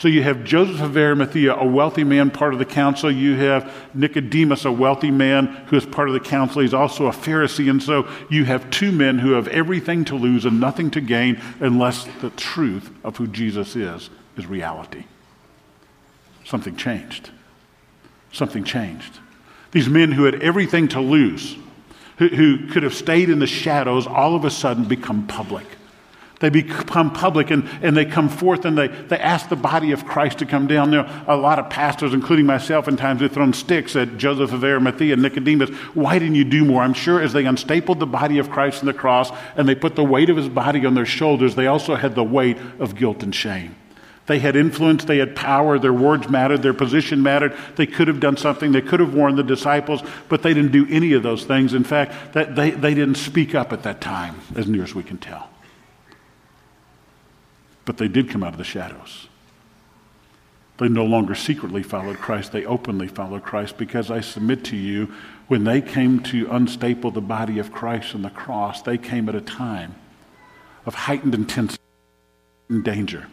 So 0.00 0.08
you 0.08 0.22
have 0.22 0.44
Joseph 0.44 0.80
of 0.80 0.96
Arimathea, 0.96 1.54
a 1.54 1.66
wealthy 1.66 2.04
man, 2.04 2.30
part 2.30 2.54
of 2.54 2.58
the 2.58 2.64
council. 2.64 3.10
You 3.10 3.36
have 3.36 3.70
Nicodemus, 3.92 4.64
a 4.64 4.72
wealthy 4.72 5.10
man 5.10 5.48
who 5.66 5.76
is 5.76 5.84
part 5.84 6.08
of 6.08 6.14
the 6.14 6.20
council. 6.20 6.62
He's 6.62 6.72
also 6.72 7.08
a 7.08 7.10
Pharisee. 7.10 7.68
And 7.68 7.82
so 7.82 8.08
you 8.30 8.46
have 8.46 8.70
two 8.70 8.92
men 8.92 9.18
who 9.18 9.32
have 9.32 9.46
everything 9.48 10.06
to 10.06 10.14
lose 10.16 10.46
and 10.46 10.58
nothing 10.58 10.90
to 10.92 11.02
gain 11.02 11.38
unless 11.60 12.08
the 12.22 12.30
truth 12.30 12.90
of 13.04 13.18
who 13.18 13.26
Jesus 13.26 13.76
is 13.76 14.08
is 14.38 14.46
reality. 14.46 15.04
Something 16.46 16.76
changed. 16.76 17.28
Something 18.32 18.64
changed. 18.64 19.18
These 19.72 19.90
men 19.90 20.12
who 20.12 20.24
had 20.24 20.42
everything 20.42 20.88
to 20.88 21.00
lose, 21.02 21.58
who, 22.16 22.28
who 22.28 22.68
could 22.68 22.84
have 22.84 22.94
stayed 22.94 23.28
in 23.28 23.38
the 23.38 23.46
shadows, 23.46 24.06
all 24.06 24.34
of 24.34 24.46
a 24.46 24.50
sudden 24.50 24.84
become 24.84 25.26
public. 25.26 25.66
They 26.40 26.48
become 26.48 27.12
public 27.12 27.50
and, 27.50 27.68
and 27.82 27.94
they 27.94 28.06
come 28.06 28.30
forth 28.30 28.64
and 28.64 28.76
they, 28.76 28.88
they 28.88 29.18
ask 29.18 29.50
the 29.50 29.56
body 29.56 29.92
of 29.92 30.06
Christ 30.06 30.38
to 30.38 30.46
come 30.46 30.66
down. 30.66 30.90
There 30.90 31.06
a 31.26 31.36
lot 31.36 31.58
of 31.58 31.68
pastors, 31.68 32.14
including 32.14 32.46
myself, 32.46 32.88
in 32.88 32.96
times 32.96 33.20
they've 33.20 33.30
thrown 33.30 33.52
sticks 33.52 33.94
at 33.94 34.16
Joseph 34.16 34.52
of 34.52 34.64
Arimathea 34.64 35.12
and 35.12 35.22
Nicodemus. 35.22 35.68
Why 35.92 36.18
didn't 36.18 36.36
you 36.36 36.44
do 36.44 36.64
more? 36.64 36.82
I'm 36.82 36.94
sure 36.94 37.20
as 37.20 37.34
they 37.34 37.44
unstapled 37.44 38.00
the 38.00 38.06
body 38.06 38.38
of 38.38 38.50
Christ 38.50 38.80
on 38.80 38.86
the 38.86 38.94
cross 38.94 39.30
and 39.54 39.68
they 39.68 39.74
put 39.74 39.96
the 39.96 40.04
weight 40.04 40.30
of 40.30 40.38
his 40.38 40.48
body 40.48 40.86
on 40.86 40.94
their 40.94 41.04
shoulders, 41.04 41.56
they 41.56 41.66
also 41.66 41.94
had 41.94 42.14
the 42.14 42.24
weight 42.24 42.56
of 42.78 42.96
guilt 42.96 43.22
and 43.22 43.34
shame. 43.34 43.76
They 44.24 44.38
had 44.38 44.56
influence, 44.56 45.04
they 45.04 45.18
had 45.18 45.36
power, 45.36 45.78
their 45.78 45.92
words 45.92 46.30
mattered, 46.30 46.62
their 46.62 46.72
position 46.72 47.22
mattered. 47.22 47.54
They 47.76 47.86
could 47.86 48.08
have 48.08 48.20
done 48.20 48.38
something, 48.38 48.72
they 48.72 48.80
could 48.80 49.00
have 49.00 49.12
warned 49.12 49.36
the 49.36 49.42
disciples, 49.42 50.02
but 50.30 50.42
they 50.42 50.54
didn't 50.54 50.72
do 50.72 50.86
any 50.88 51.12
of 51.12 51.22
those 51.22 51.44
things. 51.44 51.74
In 51.74 51.84
fact, 51.84 52.32
that 52.32 52.56
they, 52.56 52.70
they 52.70 52.94
didn't 52.94 53.16
speak 53.16 53.54
up 53.54 53.74
at 53.74 53.82
that 53.82 54.00
time, 54.00 54.40
as 54.56 54.68
near 54.68 54.84
as 54.84 54.94
we 54.94 55.02
can 55.02 55.18
tell. 55.18 55.50
But 57.84 57.96
they 57.96 58.08
did 58.08 58.28
come 58.28 58.42
out 58.42 58.52
of 58.52 58.58
the 58.58 58.64
shadows. 58.64 59.28
They 60.78 60.88
no 60.88 61.04
longer 61.04 61.34
secretly 61.34 61.82
followed 61.82 62.16
Christ, 62.18 62.52
they 62.52 62.64
openly 62.64 63.06
followed 63.06 63.42
Christ 63.42 63.76
because 63.76 64.10
I 64.10 64.22
submit 64.22 64.64
to 64.66 64.76
you, 64.76 65.12
when 65.46 65.64
they 65.64 65.82
came 65.82 66.20
to 66.24 66.50
unstaple 66.50 67.10
the 67.10 67.20
body 67.20 67.58
of 67.58 67.70
Christ 67.70 68.14
on 68.14 68.22
the 68.22 68.30
cross, 68.30 68.80
they 68.80 68.96
came 68.96 69.28
at 69.28 69.34
a 69.34 69.42
time 69.42 69.94
of 70.86 70.94
heightened 70.94 71.34
intensity 71.34 71.82
and 72.70 72.82
danger. 72.82 73.26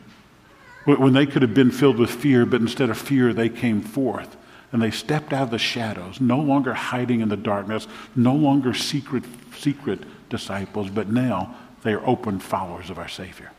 When 0.84 1.13
they 1.13 1.25
could 1.25 1.42
have 1.42 1.54
been 1.54 1.72
filled 1.72 1.98
with 1.98 2.10
fear, 2.10 2.46
but 2.46 2.60
instead 2.60 2.89
of 2.89 2.98
fear, 2.98 3.34
they 3.34 3.50
came 3.50 3.82
forth 3.82 4.36
and 4.72 4.82
they 4.82 4.92
stepped 4.92 5.32
out 5.32 5.44
of 5.44 5.51
the 5.51 5.58
shadows, 5.58 6.20
no 6.20 6.39
longer 6.39 6.74
hiding 6.74 7.22
in 7.22 7.30
the 7.30 7.38
darkness, 7.38 7.88
no 8.16 8.34
longer 8.36 8.74
secret, 8.74 9.24
secret 9.58 10.01
disciples, 10.30 10.89
but 10.89 11.08
now 11.08 11.56
they 11.84 11.94
are 11.94 12.06
open 12.06 12.39
followers 12.39 12.89
of 12.89 13.00
our 13.00 13.08
Savior. 13.08 13.51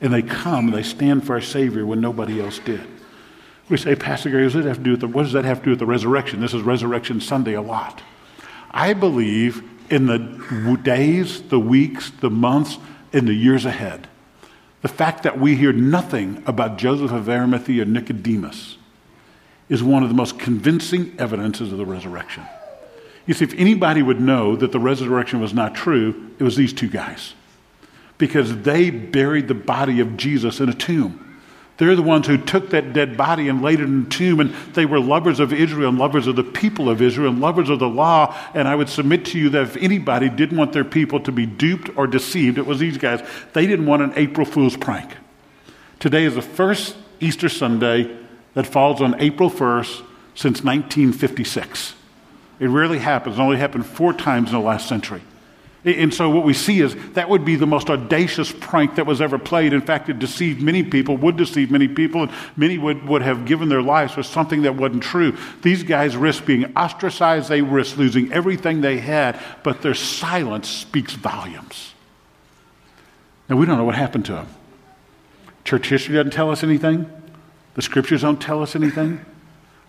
And 0.00 0.12
they 0.12 0.22
come 0.22 0.66
and 0.66 0.74
they 0.74 0.82
stand 0.82 1.26
for 1.26 1.34
our 1.34 1.40
Savior 1.40 1.84
when 1.84 2.00
nobody 2.00 2.40
else 2.40 2.58
did. 2.58 2.80
We 3.68 3.76
say, 3.76 3.94
Pastor 3.94 4.30
Gary, 4.30 4.44
what 4.44 4.52
does 4.54 4.64
that 4.64 4.68
have 4.68 4.78
to 4.78 4.82
do 4.82 4.90
with 4.92 5.00
the, 5.00 5.08
what 5.08 5.22
does 5.22 5.32
that 5.32 5.44
have 5.44 5.58
to 5.58 5.64
do 5.64 5.70
with 5.70 5.78
the 5.78 5.86
resurrection? 5.86 6.40
This 6.40 6.54
is 6.54 6.62
Resurrection 6.62 7.20
Sunday 7.20 7.54
a 7.54 7.62
lot. 7.62 8.02
I 8.70 8.94
believe 8.94 9.62
in 9.90 10.06
the 10.06 10.78
days, 10.82 11.42
the 11.42 11.60
weeks, 11.60 12.10
the 12.10 12.30
months, 12.30 12.78
and 13.12 13.26
the 13.28 13.34
years 13.34 13.64
ahead, 13.64 14.08
the 14.82 14.88
fact 14.88 15.24
that 15.24 15.38
we 15.38 15.56
hear 15.56 15.72
nothing 15.72 16.42
about 16.46 16.78
Joseph 16.78 17.12
of 17.12 17.28
Arimathea 17.28 17.82
or 17.82 17.86
Nicodemus 17.86 18.78
is 19.68 19.82
one 19.82 20.02
of 20.02 20.08
the 20.08 20.14
most 20.14 20.38
convincing 20.38 21.14
evidences 21.18 21.70
of 21.70 21.78
the 21.78 21.86
resurrection. 21.86 22.44
You 23.26 23.34
see, 23.34 23.44
if 23.44 23.54
anybody 23.54 24.02
would 24.02 24.20
know 24.20 24.56
that 24.56 24.72
the 24.72 24.80
resurrection 24.80 25.40
was 25.40 25.52
not 25.52 25.74
true, 25.74 26.30
it 26.38 26.42
was 26.42 26.56
these 26.56 26.72
two 26.72 26.88
guys. 26.88 27.34
Because 28.20 28.62
they 28.62 28.90
buried 28.90 29.48
the 29.48 29.54
body 29.54 29.98
of 29.98 30.16
Jesus 30.16 30.60
in 30.60 30.68
a 30.68 30.74
tomb. 30.74 31.26
They're 31.78 31.96
the 31.96 32.02
ones 32.02 32.26
who 32.26 32.36
took 32.36 32.70
that 32.70 32.92
dead 32.92 33.16
body 33.16 33.48
and 33.48 33.62
laid 33.62 33.80
it 33.80 33.84
in 33.84 34.02
a 34.02 34.10
tomb, 34.10 34.38
and 34.38 34.54
they 34.74 34.84
were 34.84 35.00
lovers 35.00 35.40
of 35.40 35.50
Israel 35.50 35.88
and 35.88 35.98
lovers 35.98 36.26
of 36.26 36.36
the 36.36 36.44
people 36.44 36.90
of 36.90 37.00
Israel 37.00 37.32
and 37.32 37.40
lovers 37.40 37.70
of 37.70 37.78
the 37.78 37.88
law. 37.88 38.36
And 38.52 38.68
I 38.68 38.74
would 38.74 38.90
submit 38.90 39.24
to 39.26 39.38
you 39.38 39.48
that 39.48 39.62
if 39.62 39.76
anybody 39.78 40.28
didn't 40.28 40.58
want 40.58 40.74
their 40.74 40.84
people 40.84 41.20
to 41.20 41.32
be 41.32 41.46
duped 41.46 41.88
or 41.96 42.06
deceived, 42.06 42.58
it 42.58 42.66
was 42.66 42.78
these 42.78 42.98
guys. 42.98 43.26
They 43.54 43.66
didn't 43.66 43.86
want 43.86 44.02
an 44.02 44.12
April 44.16 44.44
Fool's 44.44 44.76
prank. 44.76 45.16
Today 45.98 46.24
is 46.24 46.34
the 46.34 46.42
first 46.42 46.96
Easter 47.18 47.48
Sunday 47.48 48.14
that 48.52 48.66
falls 48.66 49.00
on 49.00 49.18
April 49.18 49.50
1st 49.50 50.04
since 50.34 50.62
1956. 50.62 51.94
It 52.58 52.66
rarely 52.66 52.98
happens. 52.98 53.38
It 53.38 53.40
only 53.40 53.56
happened 53.56 53.86
four 53.86 54.12
times 54.12 54.50
in 54.50 54.54
the 54.54 54.60
last 54.60 54.86
century. 54.86 55.22
And 55.82 56.12
so 56.12 56.28
what 56.28 56.44
we 56.44 56.52
see 56.52 56.80
is 56.80 56.94
that 57.12 57.30
would 57.30 57.42
be 57.42 57.56
the 57.56 57.66
most 57.66 57.88
audacious 57.88 58.52
prank 58.52 58.96
that 58.96 59.06
was 59.06 59.22
ever 59.22 59.38
played. 59.38 59.72
In 59.72 59.80
fact, 59.80 60.10
it 60.10 60.18
deceived 60.18 60.60
many 60.60 60.82
people, 60.82 61.16
would 61.16 61.38
deceive 61.38 61.70
many 61.70 61.88
people, 61.88 62.24
and 62.24 62.32
many 62.54 62.76
would, 62.76 63.06
would 63.08 63.22
have 63.22 63.46
given 63.46 63.70
their 63.70 63.80
lives 63.80 64.12
for 64.12 64.22
something 64.22 64.62
that 64.62 64.76
wasn't 64.76 65.02
true. 65.02 65.38
These 65.62 65.82
guys 65.84 66.16
risked 66.16 66.44
being 66.44 66.66
ostracized, 66.76 67.48
they 67.48 67.62
risked 67.62 67.96
losing 67.96 68.30
everything 68.30 68.82
they 68.82 68.98
had, 68.98 69.40
but 69.62 69.80
their 69.80 69.94
silence 69.94 70.68
speaks 70.68 71.14
volumes. 71.14 71.94
Now, 73.48 73.56
we 73.56 73.64
don't 73.64 73.78
know 73.78 73.84
what 73.84 73.94
happened 73.94 74.26
to 74.26 74.32
them. 74.32 74.48
Church 75.64 75.88
history 75.88 76.14
doesn't 76.14 76.32
tell 76.32 76.50
us 76.50 76.62
anything, 76.62 77.10
the 77.74 77.82
scriptures 77.82 78.20
don't 78.20 78.40
tell 78.40 78.62
us 78.62 78.76
anything. 78.76 79.24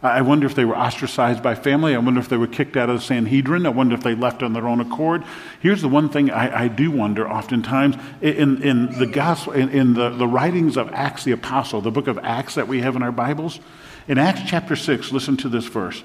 I 0.03 0.22
wonder 0.22 0.48
if 0.48 0.55
they 0.55 0.65
were 0.65 0.75
ostracized 0.75 1.43
by 1.43 1.53
family. 1.53 1.93
I 1.93 2.00
wonder 2.00 2.20
if 2.20 2.27
they 2.27 2.38
were 2.38 2.48
kicked 2.48 2.75
out 2.75 2.89
of 2.89 2.96
the 2.96 3.01
Sanhedrin. 3.01 3.67
I 3.67 3.70
wonder 3.70 3.93
if 3.93 4.01
they 4.01 4.15
left 4.15 4.41
on 4.41 4.53
their 4.53 4.67
own 4.67 4.81
accord. 4.81 5.24
Here's 5.60 5.84
the 5.84 5.89
one 5.89 6.10
thing 6.10 6.31
I, 6.31 6.63
I 6.63 6.67
do 6.70 6.89
wonder 6.89 7.29
oftentimes 7.29 7.98
in, 8.20 8.63
in 8.63 8.98
the 8.98 9.05
gospel, 9.05 9.53
in, 9.53 9.70
in 9.70 9.93
the, 9.93 10.10
the 10.10 10.27
writings 10.27 10.75
of 10.75 10.89
Acts 10.91 11.24
the 11.24 11.34
Apostle, 11.34 11.81
the 11.81 11.91
book 11.91 12.08
of 12.08 12.17
Acts 12.17 12.55
that 12.55 12.67
we 12.67 12.81
have 12.81 12.96
in 12.96 13.03
our 13.03 13.12
Bibles. 13.12 13.60
In 14.08 14.17
Acts 14.17 14.41
chapter 14.48 14.75
6, 14.75 15.12
listen 15.12 15.38
to 15.38 15.50
this 15.50 15.65
verse. 15.65 16.01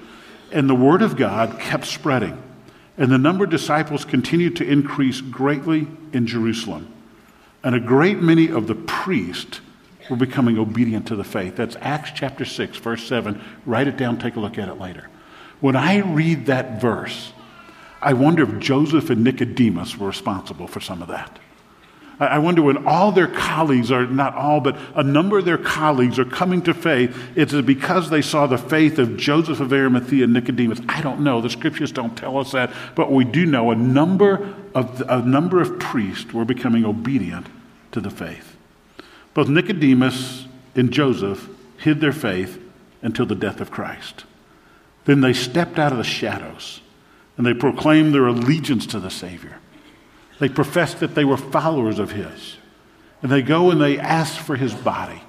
And 0.51 0.69
the 0.69 0.75
word 0.75 1.01
of 1.01 1.17
God 1.17 1.59
kept 1.59 1.85
spreading, 1.85 2.41
and 2.97 3.11
the 3.11 3.17
number 3.17 3.45
of 3.45 3.49
disciples 3.49 4.05
continued 4.05 4.57
to 4.57 4.63
increase 4.63 5.21
greatly 5.21 5.87
in 6.13 6.27
Jerusalem. 6.27 6.93
And 7.63 7.73
a 7.73 7.79
great 7.79 8.21
many 8.21 8.49
of 8.49 8.67
the 8.67 8.75
priests 8.75 9.59
we're 10.09 10.17
becoming 10.17 10.57
obedient 10.57 11.07
to 11.07 11.15
the 11.15 11.23
faith. 11.23 11.55
That's 11.55 11.75
Acts 11.81 12.11
chapter 12.13 12.45
6, 12.45 12.77
verse 12.77 13.07
7. 13.07 13.41
Write 13.65 13.87
it 13.87 13.97
down, 13.97 14.17
take 14.17 14.35
a 14.35 14.39
look 14.39 14.57
at 14.57 14.69
it 14.69 14.79
later. 14.79 15.09
When 15.59 15.75
I 15.75 15.97
read 15.97 16.45
that 16.47 16.79
verse, 16.79 17.33
I 18.01 18.13
wonder 18.13 18.43
if 18.43 18.59
Joseph 18.59 19.09
and 19.09 19.23
Nicodemus 19.23 19.97
were 19.97 20.07
responsible 20.07 20.67
for 20.67 20.79
some 20.79 21.01
of 21.01 21.07
that. 21.07 21.39
I 22.19 22.39
wonder 22.39 22.63
when 22.63 22.87
all 22.87 23.11
their 23.11 23.27
colleagues 23.27 23.91
are, 23.91 24.07
not 24.07 24.33
all, 24.33 24.59
but 24.59 24.75
a 24.95 25.03
number 25.03 25.37
of 25.37 25.45
their 25.45 25.57
colleagues 25.57 26.17
are 26.17 26.25
coming 26.25 26.63
to 26.63 26.73
faith, 26.73 27.15
is 27.35 27.53
it 27.53 27.65
because 27.67 28.09
they 28.09 28.23
saw 28.23 28.47
the 28.47 28.57
faith 28.57 28.97
of 28.97 29.17
Joseph 29.17 29.59
of 29.59 29.71
Arimathea 29.71 30.23
and 30.23 30.33
Nicodemus? 30.33 30.79
I 30.89 31.01
don't 31.01 31.19
know. 31.19 31.41
The 31.41 31.49
scriptures 31.51 31.91
don't 31.91 32.17
tell 32.17 32.39
us 32.39 32.53
that. 32.53 32.73
But 32.95 33.11
we 33.11 33.23
do 33.23 33.45
know 33.45 33.69
a 33.69 33.75
number 33.75 34.55
of, 34.73 35.03
a 35.07 35.21
number 35.21 35.61
of 35.61 35.77
priests 35.77 36.33
were 36.33 36.45
becoming 36.45 36.85
obedient 36.85 37.47
to 37.91 38.01
the 38.01 38.09
faith. 38.09 38.46
Both 39.37 39.49
Nicodemus 39.49 40.47
and 40.73 40.91
Joseph 40.91 41.47
hid 41.77 42.01
their 42.01 42.11
faith 42.11 42.59
until 43.03 43.27
the 43.27 43.35
death 43.35 43.61
of 43.61 43.69
Christ. 43.69 44.25
Then 45.05 45.21
they 45.21 45.33
stepped 45.33 45.77
out 45.77 45.91
of 45.91 45.99
the 45.99 46.03
shadows 46.03 46.81
and 47.37 47.45
they 47.45 47.53
proclaimed 47.53 48.15
their 48.15 48.25
allegiance 48.25 48.87
to 48.87 48.99
the 48.99 49.11
Savior. 49.11 49.57
They 50.39 50.49
professed 50.49 51.01
that 51.01 51.13
they 51.13 51.23
were 51.23 51.37
followers 51.37 51.99
of 51.99 52.13
His. 52.13 52.57
And 53.21 53.31
they 53.31 53.43
go 53.43 53.69
and 53.69 53.79
they 53.79 53.99
ask 53.99 54.41
for 54.41 54.55
His 54.55 54.73
body. 54.73 55.21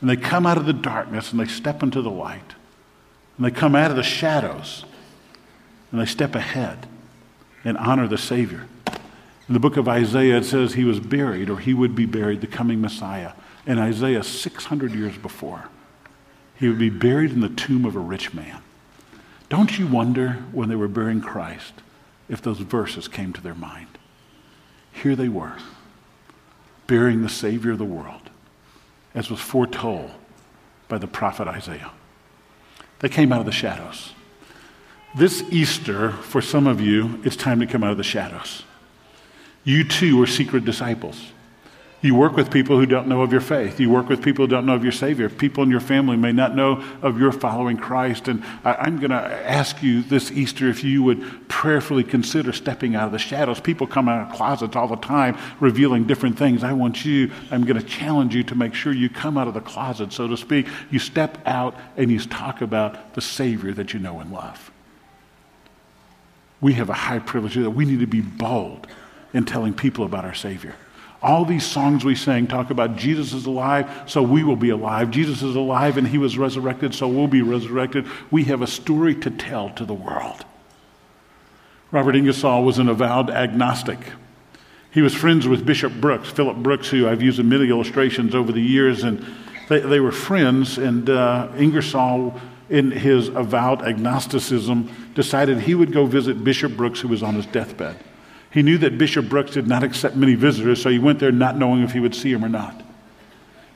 And 0.00 0.10
they 0.10 0.16
come 0.16 0.44
out 0.44 0.58
of 0.58 0.66
the 0.66 0.72
darkness 0.72 1.30
and 1.30 1.38
they 1.38 1.46
step 1.46 1.80
into 1.80 2.02
the 2.02 2.10
light. 2.10 2.56
And 3.36 3.46
they 3.46 3.52
come 3.52 3.76
out 3.76 3.92
of 3.92 3.96
the 3.96 4.02
shadows 4.02 4.84
and 5.92 6.00
they 6.00 6.06
step 6.06 6.34
ahead 6.34 6.88
and 7.64 7.78
honor 7.78 8.08
the 8.08 8.18
Savior. 8.18 8.66
In 9.48 9.54
the 9.54 9.60
book 9.60 9.76
of 9.76 9.88
Isaiah, 9.88 10.38
it 10.38 10.44
says 10.44 10.74
he 10.74 10.84
was 10.84 11.00
buried, 11.00 11.50
or 11.50 11.58
he 11.58 11.74
would 11.74 11.94
be 11.94 12.06
buried, 12.06 12.40
the 12.40 12.46
coming 12.46 12.80
Messiah. 12.80 13.32
In 13.66 13.78
Isaiah, 13.78 14.22
600 14.22 14.92
years 14.92 15.16
before, 15.18 15.68
he 16.54 16.68
would 16.68 16.78
be 16.78 16.90
buried 16.90 17.32
in 17.32 17.40
the 17.40 17.48
tomb 17.48 17.84
of 17.84 17.96
a 17.96 18.00
rich 18.00 18.32
man. 18.32 18.62
Don't 19.48 19.78
you 19.78 19.86
wonder 19.86 20.44
when 20.52 20.68
they 20.68 20.76
were 20.76 20.88
burying 20.88 21.20
Christ 21.20 21.74
if 22.28 22.40
those 22.40 22.58
verses 22.58 23.08
came 23.08 23.32
to 23.32 23.40
their 23.40 23.54
mind? 23.54 23.98
Here 24.92 25.16
they 25.16 25.28
were, 25.28 25.56
burying 26.86 27.22
the 27.22 27.28
Savior 27.28 27.72
of 27.72 27.78
the 27.78 27.84
world, 27.84 28.30
as 29.14 29.30
was 29.30 29.40
foretold 29.40 30.12
by 30.88 30.98
the 30.98 31.06
prophet 31.06 31.48
Isaiah. 31.48 31.90
They 33.00 33.08
came 33.08 33.32
out 33.32 33.40
of 33.40 33.46
the 33.46 33.52
shadows. 33.52 34.12
This 35.16 35.42
Easter, 35.50 36.12
for 36.12 36.40
some 36.40 36.66
of 36.66 36.80
you, 36.80 37.20
it's 37.24 37.36
time 37.36 37.60
to 37.60 37.66
come 37.66 37.82
out 37.82 37.90
of 37.90 37.96
the 37.98 38.04
shadows. 38.04 38.62
You 39.64 39.84
too 39.84 40.20
are 40.22 40.26
secret 40.26 40.64
disciples. 40.64 41.32
You 42.02 42.16
work 42.16 42.34
with 42.34 42.50
people 42.50 42.76
who 42.76 42.84
don't 42.84 43.06
know 43.06 43.22
of 43.22 43.30
your 43.30 43.40
faith. 43.40 43.78
You 43.78 43.88
work 43.88 44.08
with 44.08 44.24
people 44.24 44.44
who 44.44 44.50
don't 44.50 44.66
know 44.66 44.74
of 44.74 44.82
your 44.82 44.90
Savior. 44.90 45.28
People 45.28 45.62
in 45.62 45.70
your 45.70 45.78
family 45.78 46.16
may 46.16 46.32
not 46.32 46.56
know 46.56 46.82
of 47.00 47.20
your 47.20 47.30
following 47.30 47.76
Christ. 47.76 48.26
And 48.26 48.42
I, 48.64 48.88
am 48.88 48.98
going 48.98 49.12
to 49.12 49.16
ask 49.16 49.84
you 49.84 50.02
this 50.02 50.32
Easter 50.32 50.68
if 50.68 50.82
you 50.82 51.04
would 51.04 51.48
prayerfully 51.48 52.02
consider 52.02 52.52
stepping 52.52 52.96
out 52.96 53.06
of 53.06 53.12
the 53.12 53.20
shadows. 53.20 53.60
People 53.60 53.86
come 53.86 54.08
out 54.08 54.28
of 54.28 54.36
closets 54.36 54.74
all 54.74 54.88
the 54.88 54.96
time 54.96 55.38
revealing 55.60 56.04
different 56.04 56.36
things. 56.36 56.64
I 56.64 56.72
want 56.72 57.04
you, 57.04 57.30
I'm 57.52 57.64
going 57.64 57.78
to 57.78 57.86
challenge 57.86 58.34
you 58.34 58.42
to 58.44 58.56
make 58.56 58.74
sure 58.74 58.92
you 58.92 59.08
come 59.08 59.38
out 59.38 59.46
of 59.46 59.54
the 59.54 59.60
closet, 59.60 60.12
so 60.12 60.26
to 60.26 60.36
speak. 60.36 60.66
You 60.90 60.98
step 60.98 61.38
out 61.46 61.76
and 61.96 62.10
you 62.10 62.18
talk 62.18 62.62
about 62.62 63.14
the 63.14 63.20
Savior 63.20 63.72
that 63.74 63.94
you 63.94 64.00
know 64.00 64.18
and 64.18 64.32
love. 64.32 64.72
We 66.60 66.72
have 66.74 66.90
a 66.90 66.94
high 66.94 67.20
privilege 67.20 67.54
that 67.54 67.70
we 67.70 67.84
need 67.84 68.00
to 68.00 68.06
be 68.08 68.22
bold 68.22 68.88
in 69.32 69.44
telling 69.44 69.74
people 69.74 70.04
about 70.04 70.24
our 70.24 70.34
Savior. 70.34 70.74
All 71.22 71.44
these 71.44 71.64
songs 71.64 72.04
we 72.04 72.16
sang 72.16 72.48
talk 72.48 72.70
about 72.70 72.96
Jesus 72.96 73.32
is 73.32 73.46
alive, 73.46 73.88
so 74.06 74.22
we 74.22 74.42
will 74.42 74.56
be 74.56 74.70
alive. 74.70 75.10
Jesus 75.10 75.40
is 75.42 75.54
alive 75.54 75.96
and 75.96 76.06
he 76.06 76.18
was 76.18 76.36
resurrected, 76.36 76.94
so 76.94 77.06
we'll 77.06 77.28
be 77.28 77.42
resurrected. 77.42 78.06
We 78.30 78.44
have 78.44 78.60
a 78.60 78.66
story 78.66 79.14
to 79.16 79.30
tell 79.30 79.70
to 79.70 79.84
the 79.84 79.94
world. 79.94 80.44
Robert 81.92 82.16
Ingersoll 82.16 82.64
was 82.64 82.78
an 82.78 82.88
avowed 82.88 83.30
agnostic. 83.30 83.98
He 84.90 85.00
was 85.00 85.14
friends 85.14 85.46
with 85.46 85.64
Bishop 85.64 85.92
Brooks, 85.92 86.28
Philip 86.30 86.56
Brooks, 86.56 86.88
who 86.88 87.08
I've 87.08 87.22
used 87.22 87.38
in 87.38 87.48
many 87.48 87.68
illustrations 87.68 88.34
over 88.34 88.50
the 88.50 88.60
years, 88.60 89.04
and 89.04 89.24
they, 89.68 89.80
they 89.80 90.00
were 90.00 90.12
friends. 90.12 90.76
And 90.76 91.08
uh, 91.08 91.48
Ingersoll, 91.56 92.38
in 92.68 92.90
his 92.90 93.28
avowed 93.28 93.82
agnosticism, 93.82 94.90
decided 95.14 95.60
he 95.60 95.74
would 95.74 95.92
go 95.92 96.04
visit 96.04 96.42
Bishop 96.42 96.76
Brooks, 96.76 97.00
who 97.00 97.08
was 97.08 97.22
on 97.22 97.34
his 97.36 97.46
deathbed. 97.46 97.96
He 98.52 98.62
knew 98.62 98.76
that 98.78 98.98
Bishop 98.98 99.28
Brooks 99.28 99.52
did 99.52 99.66
not 99.66 99.82
accept 99.82 100.14
many 100.14 100.34
visitors, 100.34 100.82
so 100.82 100.90
he 100.90 100.98
went 100.98 101.18
there 101.18 101.32
not 101.32 101.56
knowing 101.56 101.82
if 101.82 101.92
he 101.92 102.00
would 102.00 102.14
see 102.14 102.32
him 102.32 102.44
or 102.44 102.50
not. 102.50 102.82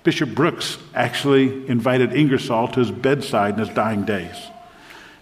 Bishop 0.04 0.34
Brooks 0.34 0.78
actually 0.94 1.66
invited 1.66 2.12
Ingersoll 2.12 2.68
to 2.68 2.80
his 2.80 2.90
bedside 2.90 3.54
in 3.54 3.60
his 3.60 3.74
dying 3.74 4.04
days. 4.04 4.36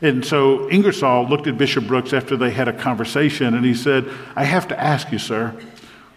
And 0.02 0.24
so 0.24 0.68
Ingersoll 0.68 1.28
looked 1.28 1.46
at 1.46 1.56
Bishop 1.56 1.86
Brooks 1.86 2.12
after 2.12 2.36
they 2.36 2.50
had 2.50 2.68
a 2.68 2.72
conversation 2.72 3.54
and 3.54 3.64
he 3.64 3.74
said, 3.74 4.04
I 4.36 4.44
have 4.44 4.68
to 4.68 4.78
ask 4.78 5.10
you, 5.10 5.18
sir, 5.18 5.54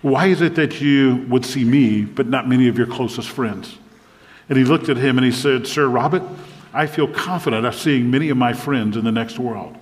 why 0.02 0.28
is 0.28 0.42
it 0.42 0.56
that 0.56 0.82
you 0.82 1.26
would 1.30 1.46
see 1.46 1.64
me 1.64 2.04
but 2.04 2.28
not 2.28 2.50
many 2.50 2.68
of 2.68 2.78
your 2.78 2.88
closest 2.88 3.30
friends? 3.30 3.78
And 4.50 4.58
he 4.58 4.66
looked 4.66 4.90
at 4.90 4.98
him 4.98 5.18
and 5.18 5.24
he 5.24 5.32
said, 5.32 5.68
Sir 5.68 5.88
Robert, 5.88 6.24
I 6.74 6.88
feel 6.88 7.08
confident 7.08 7.66
of 7.66 7.76
seeing 7.76 8.12
many 8.12 8.30
of 8.30 8.38
my 8.38 8.52
friends 8.52 8.98
in 8.98 9.06
the 9.06 9.12
next 9.12 9.40
world, 9.40 9.78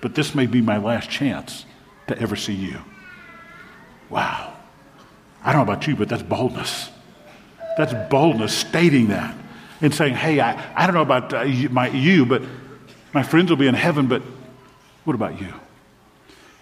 but 0.00 0.14
this 0.14 0.34
may 0.34 0.46
be 0.46 0.60
my 0.60 0.76
last 0.76 1.08
chance 1.08 1.64
to 2.10 2.20
ever 2.20 2.36
see 2.36 2.54
you. 2.54 2.78
Wow. 4.08 4.56
I 5.42 5.52
don't 5.52 5.66
know 5.66 5.72
about 5.72 5.86
you, 5.86 5.96
but 5.96 6.08
that's 6.08 6.22
boldness. 6.22 6.90
That's 7.78 7.94
boldness 8.10 8.52
stating 8.52 9.08
that 9.08 9.34
and 9.80 9.94
saying, 9.94 10.14
hey, 10.14 10.40
I, 10.40 10.72
I 10.74 10.86
don't 10.86 10.94
know 10.94 11.02
about 11.02 11.32
uh, 11.32 11.42
you, 11.42 11.68
my, 11.70 11.88
you, 11.88 12.26
but 12.26 12.42
my 13.14 13.22
friends 13.22 13.50
will 13.50 13.56
be 13.56 13.66
in 13.66 13.74
heaven, 13.74 14.06
but 14.06 14.22
what 15.04 15.14
about 15.14 15.40
you? 15.40 15.52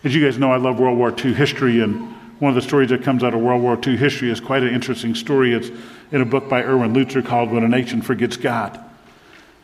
As 0.05 0.15
you 0.15 0.25
guys 0.25 0.39
know, 0.39 0.53
I 0.53 0.57
love 0.57 0.79
World 0.79 0.97
War 0.97 1.13
II 1.13 1.35
history, 1.35 1.81
and 1.81 2.15
one 2.39 2.51
of 2.51 2.55
the 2.55 2.63
stories 2.63 2.91
that 2.91 3.03
comes 3.03 3.25
out 3.25 3.35
of 3.35 3.41
World 3.41 3.63
War 3.63 3.79
II 3.85 3.97
history 3.97 4.31
is 4.31 4.39
quite 4.39 4.63
an 4.63 4.73
interesting 4.73 5.15
story. 5.15 5.55
It's 5.55 5.71
in 6.13 6.21
a 6.21 6.25
book 6.25 6.49
by 6.49 6.63
Erwin 6.63 6.95
Lutzer 6.95 7.25
called 7.25 7.51
When 7.51 7.65
a 7.65 7.69
Nation 7.69 8.01
Forgets 8.01 8.37
God. 8.37 8.83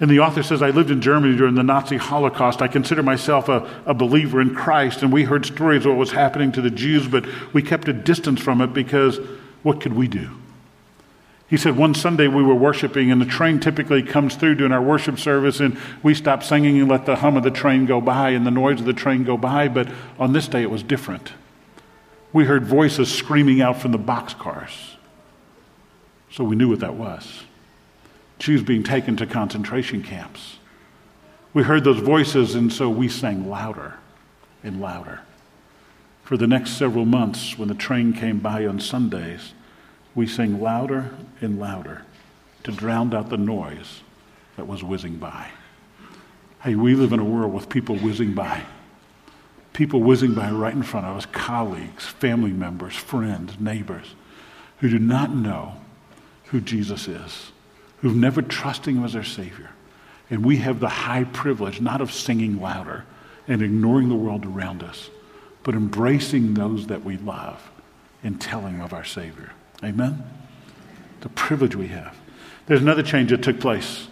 And 0.00 0.10
the 0.10 0.20
author 0.20 0.42
says, 0.42 0.60
I 0.60 0.70
lived 0.70 0.90
in 0.90 1.00
Germany 1.00 1.36
during 1.36 1.54
the 1.54 1.62
Nazi 1.62 1.96
Holocaust. 1.96 2.60
I 2.60 2.68
consider 2.68 3.02
myself 3.02 3.48
a, 3.48 3.68
a 3.86 3.94
believer 3.94 4.40
in 4.40 4.54
Christ. 4.54 5.02
And 5.02 5.12
we 5.12 5.22
heard 5.22 5.46
stories 5.46 5.86
of 5.86 5.92
what 5.92 5.98
was 5.98 6.10
happening 6.10 6.50
to 6.52 6.60
the 6.60 6.70
Jews, 6.70 7.06
but 7.06 7.24
we 7.52 7.62
kept 7.62 7.88
a 7.88 7.92
distance 7.92 8.40
from 8.40 8.60
it 8.60 8.72
because 8.72 9.18
what 9.62 9.80
could 9.80 9.92
we 9.92 10.08
do? 10.08 10.30
He 11.48 11.56
said, 11.56 11.76
One 11.76 11.94
Sunday 11.94 12.26
we 12.26 12.42
were 12.42 12.54
worshiping, 12.54 13.12
and 13.12 13.20
the 13.20 13.26
train 13.26 13.60
typically 13.60 14.02
comes 14.02 14.34
through 14.34 14.56
during 14.56 14.72
our 14.72 14.82
worship 14.82 15.20
service, 15.20 15.60
and 15.60 15.78
we 16.02 16.14
stop 16.14 16.42
singing 16.42 16.80
and 16.80 16.88
let 16.88 17.06
the 17.06 17.16
hum 17.16 17.36
of 17.36 17.44
the 17.44 17.50
train 17.50 17.86
go 17.86 18.00
by 18.00 18.30
and 18.30 18.44
the 18.44 18.50
noise 18.50 18.80
of 18.80 18.86
the 18.86 18.92
train 18.92 19.22
go 19.22 19.36
by. 19.36 19.68
But 19.68 19.88
on 20.18 20.32
this 20.32 20.48
day 20.48 20.62
it 20.62 20.70
was 20.70 20.82
different. 20.82 21.32
We 22.32 22.46
heard 22.46 22.64
voices 22.64 23.14
screaming 23.14 23.60
out 23.60 23.80
from 23.80 23.92
the 23.92 23.98
boxcars. 23.98 24.96
So 26.32 26.42
we 26.42 26.56
knew 26.56 26.68
what 26.68 26.80
that 26.80 26.94
was. 26.94 27.44
She 28.38 28.52
was 28.52 28.62
being 28.62 28.82
taken 28.82 29.16
to 29.16 29.26
concentration 29.26 30.02
camps. 30.02 30.58
We 31.52 31.62
heard 31.62 31.84
those 31.84 32.00
voices, 32.00 32.54
and 32.54 32.72
so 32.72 32.90
we 32.90 33.08
sang 33.08 33.48
louder 33.48 33.94
and 34.62 34.80
louder. 34.80 35.20
For 36.24 36.36
the 36.36 36.46
next 36.46 36.72
several 36.72 37.04
months, 37.04 37.58
when 37.58 37.68
the 37.68 37.74
train 37.74 38.12
came 38.12 38.40
by 38.40 38.66
on 38.66 38.80
Sundays, 38.80 39.52
we 40.14 40.26
sang 40.26 40.60
louder 40.60 41.10
and 41.40 41.60
louder 41.60 42.02
to 42.64 42.72
drown 42.72 43.14
out 43.14 43.28
the 43.28 43.36
noise 43.36 44.00
that 44.56 44.66
was 44.66 44.82
whizzing 44.82 45.16
by. 45.16 45.48
Hey, 46.62 46.74
we 46.74 46.94
live 46.94 47.12
in 47.12 47.20
a 47.20 47.24
world 47.24 47.52
with 47.52 47.68
people 47.68 47.96
whizzing 47.96 48.32
by. 48.32 48.62
People 49.74 50.02
whizzing 50.02 50.34
by 50.34 50.50
right 50.50 50.72
in 50.72 50.82
front 50.82 51.06
of 51.06 51.16
us, 51.16 51.26
colleagues, 51.26 52.06
family 52.06 52.52
members, 52.52 52.94
friends, 52.94 53.60
neighbors, 53.60 54.14
who 54.78 54.88
do 54.88 54.98
not 54.98 55.34
know 55.34 55.74
who 56.46 56.60
Jesus 56.60 57.06
is, 57.06 57.52
who've 58.04 58.14
never 58.14 58.42
trusted 58.42 58.94
him 58.94 59.02
as 59.02 59.14
their 59.14 59.24
Savior. 59.24 59.70
And 60.28 60.44
we 60.44 60.58
have 60.58 60.78
the 60.78 60.90
high 60.90 61.24
privilege 61.24 61.80
not 61.80 62.02
of 62.02 62.12
singing 62.12 62.60
louder 62.60 63.06
and 63.48 63.62
ignoring 63.62 64.10
the 64.10 64.14
world 64.14 64.44
around 64.44 64.82
us, 64.82 65.08
but 65.62 65.74
embracing 65.74 66.52
those 66.52 66.88
that 66.88 67.02
we 67.02 67.16
love 67.16 67.70
and 68.22 68.38
telling 68.38 68.82
of 68.82 68.92
our 68.92 69.04
Savior. 69.04 69.52
Amen? 69.82 70.22
The 71.22 71.30
privilege 71.30 71.74
we 71.76 71.86
have. 71.88 72.14
There's 72.66 72.82
another 72.82 73.02
change 73.02 73.30
that 73.30 73.42
took 73.42 73.58
place. 73.58 74.06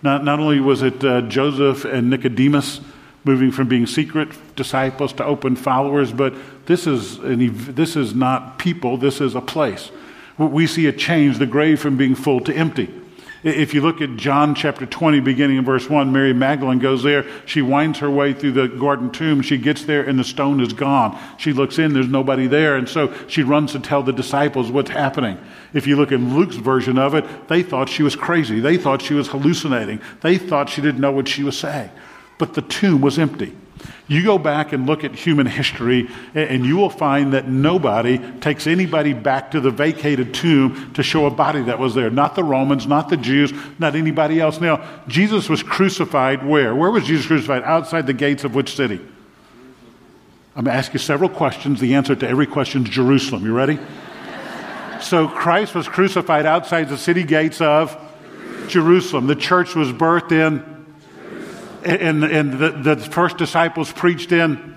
Not, 0.00 0.24
not 0.24 0.40
only 0.40 0.60
was 0.60 0.80
it 0.80 1.04
uh, 1.04 1.20
Joseph 1.20 1.84
and 1.84 2.08
Nicodemus 2.08 2.80
moving 3.24 3.50
from 3.50 3.68
being 3.68 3.86
secret 3.86 4.30
disciples 4.56 5.12
to 5.12 5.24
open 5.26 5.54
followers, 5.54 6.14
but 6.14 6.34
this 6.64 6.86
is, 6.86 7.18
an, 7.18 7.74
this 7.74 7.94
is 7.94 8.14
not 8.14 8.58
people, 8.58 8.96
this 8.96 9.20
is 9.20 9.34
a 9.34 9.42
place. 9.42 9.90
We 10.38 10.66
see 10.66 10.86
a 10.86 10.92
change, 10.94 11.36
the 11.36 11.46
grave 11.46 11.78
from 11.78 11.98
being 11.98 12.14
full 12.14 12.40
to 12.40 12.54
empty. 12.54 13.02
If 13.44 13.74
you 13.74 13.82
look 13.82 14.00
at 14.00 14.16
John 14.16 14.54
chapter 14.54 14.86
20, 14.86 15.20
beginning 15.20 15.58
in 15.58 15.66
verse 15.66 15.90
1, 15.90 16.10
Mary 16.10 16.32
Magdalene 16.32 16.78
goes 16.78 17.02
there. 17.02 17.26
She 17.44 17.60
winds 17.60 17.98
her 17.98 18.10
way 18.10 18.32
through 18.32 18.52
the 18.52 18.68
garden 18.68 19.10
tomb. 19.10 19.42
She 19.42 19.58
gets 19.58 19.84
there, 19.84 20.02
and 20.02 20.18
the 20.18 20.24
stone 20.24 20.62
is 20.62 20.72
gone. 20.72 21.18
She 21.36 21.52
looks 21.52 21.78
in, 21.78 21.92
there's 21.92 22.08
nobody 22.08 22.46
there. 22.46 22.74
And 22.76 22.88
so 22.88 23.12
she 23.28 23.42
runs 23.42 23.72
to 23.72 23.80
tell 23.80 24.02
the 24.02 24.14
disciples 24.14 24.70
what's 24.70 24.88
happening. 24.88 25.38
If 25.74 25.86
you 25.86 25.96
look 25.96 26.10
in 26.10 26.34
Luke's 26.34 26.56
version 26.56 26.96
of 26.96 27.14
it, 27.14 27.48
they 27.48 27.62
thought 27.62 27.90
she 27.90 28.02
was 28.02 28.16
crazy. 28.16 28.60
They 28.60 28.78
thought 28.78 29.02
she 29.02 29.12
was 29.12 29.28
hallucinating. 29.28 30.00
They 30.22 30.38
thought 30.38 30.70
she 30.70 30.80
didn't 30.80 31.02
know 31.02 31.12
what 31.12 31.28
she 31.28 31.44
was 31.44 31.58
saying. 31.58 31.90
But 32.38 32.54
the 32.54 32.62
tomb 32.62 33.02
was 33.02 33.18
empty. 33.18 33.54
You 34.06 34.22
go 34.22 34.36
back 34.36 34.72
and 34.72 34.86
look 34.86 35.02
at 35.02 35.14
human 35.14 35.46
history, 35.46 36.08
and 36.34 36.66
you 36.66 36.76
will 36.76 36.90
find 36.90 37.32
that 37.32 37.48
nobody 37.48 38.18
takes 38.40 38.66
anybody 38.66 39.14
back 39.14 39.52
to 39.52 39.60
the 39.60 39.70
vacated 39.70 40.34
tomb 40.34 40.92
to 40.94 41.02
show 41.02 41.24
a 41.24 41.30
body 41.30 41.62
that 41.62 41.78
was 41.78 41.94
there. 41.94 42.10
Not 42.10 42.34
the 42.34 42.44
Romans, 42.44 42.86
not 42.86 43.08
the 43.08 43.16
Jews, 43.16 43.52
not 43.78 43.94
anybody 43.94 44.40
else. 44.40 44.60
Now, 44.60 44.86
Jesus 45.08 45.48
was 45.48 45.62
crucified 45.62 46.46
where? 46.46 46.74
Where 46.74 46.90
was 46.90 47.04
Jesus 47.04 47.26
crucified? 47.26 47.62
Outside 47.62 48.06
the 48.06 48.12
gates 48.12 48.44
of 48.44 48.54
which 48.54 48.76
city? 48.76 49.00
I'm 50.56 50.64
going 50.64 50.72
to 50.72 50.78
ask 50.78 50.92
you 50.92 50.98
several 50.98 51.30
questions. 51.30 51.80
The 51.80 51.94
answer 51.94 52.14
to 52.14 52.28
every 52.28 52.46
question 52.46 52.84
is 52.84 52.90
Jerusalem. 52.90 53.44
You 53.44 53.54
ready? 53.54 53.78
so, 55.00 55.28
Christ 55.28 55.74
was 55.74 55.88
crucified 55.88 56.46
outside 56.46 56.90
the 56.90 56.98
city 56.98 57.24
gates 57.24 57.60
of 57.62 57.98
Jerusalem. 58.68 59.26
The 59.26 59.34
church 59.34 59.74
was 59.74 59.92
birthed 59.92 60.30
in 60.30 60.73
and, 61.84 62.24
and 62.24 62.52
the, 62.52 62.70
the 62.70 62.96
first 62.96 63.36
disciples 63.36 63.92
preached 63.92 64.32
in 64.32 64.74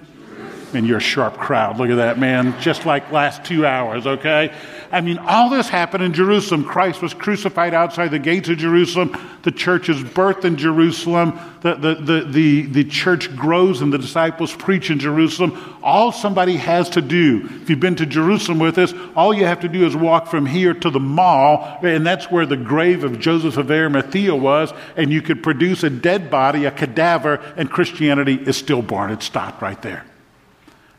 and 0.74 0.86
you're 0.86 0.98
a 0.98 1.02
sharp 1.02 1.38
crowd. 1.38 1.78
Look 1.78 1.90
at 1.90 1.96
that, 1.96 2.20
man. 2.20 2.60
Just 2.62 2.86
like 2.86 3.12
last 3.12 3.44
two 3.46 3.66
hours, 3.66 4.06
okay? 4.06 4.54
I 4.91 5.01
mean, 5.01 5.17
all 5.17 5.50
this 5.50 5.67
happened 5.67 6.03
in 6.03 6.13
Jerusalem. 6.13 6.63
Christ 6.63 7.01
was 7.01 7.13
crucified 7.13 7.74
outside 7.74 8.10
the 8.10 8.20
gates 8.20 8.48
of 8.50 8.58
Jerusalem. 8.58 9.17
The 9.44 9.51
church 9.51 9.89
is 9.89 9.98
birthed 9.98 10.46
in 10.46 10.56
Jerusalem. 10.56 11.39
The, 11.62 11.75
the, 11.75 11.96
the, 11.96 12.22
the, 12.24 12.62
the 12.67 12.84
church 12.86 13.36
grows 13.36 13.82
and 13.82 13.91
the 13.91 13.97
disciples 13.97 14.56
preach 14.56 14.89
in 14.89 15.00
Jerusalem. 15.00 15.78
All 15.84 16.12
somebody 16.12 16.58
has 16.58 16.89
to 16.91 17.02
do, 17.02 17.50
if 17.62 17.69
you've 17.69 17.80
been 17.80 17.95
to 17.97 18.06
Jerusalem 18.06 18.60
with 18.60 18.78
us, 18.78 18.93
all 19.15 19.34
you 19.34 19.45
have 19.45 19.60
to 19.62 19.67
do 19.67 19.86
is 19.86 19.95
walk 19.95 20.28
from 20.28 20.45
here 20.45 20.73
to 20.73 20.89
the 20.89 21.00
mall, 21.00 21.80
and 21.84 22.06
that's 22.06 22.32
where 22.32 22.45
the 22.45 22.58
grave 22.58 23.04
of 23.04 23.19
Joseph 23.19 23.58
of 23.58 23.69
Arimathea 23.69 24.36
was, 24.36 24.73
and 24.95 25.12
you 25.12 25.21
could 25.21 25.43
produce 25.43 25.84
a 25.84 25.89
dead 25.89 26.30
body, 26.30 26.65
a 26.65 26.71
cadaver, 26.71 27.36
and 27.58 27.69
Christianity 27.69 28.36
is 28.36 28.56
still 28.56 28.82
born. 28.82 29.12
It 29.12 29.21
stopped 29.21 29.62
right 29.62 29.82
there. 29.82 30.06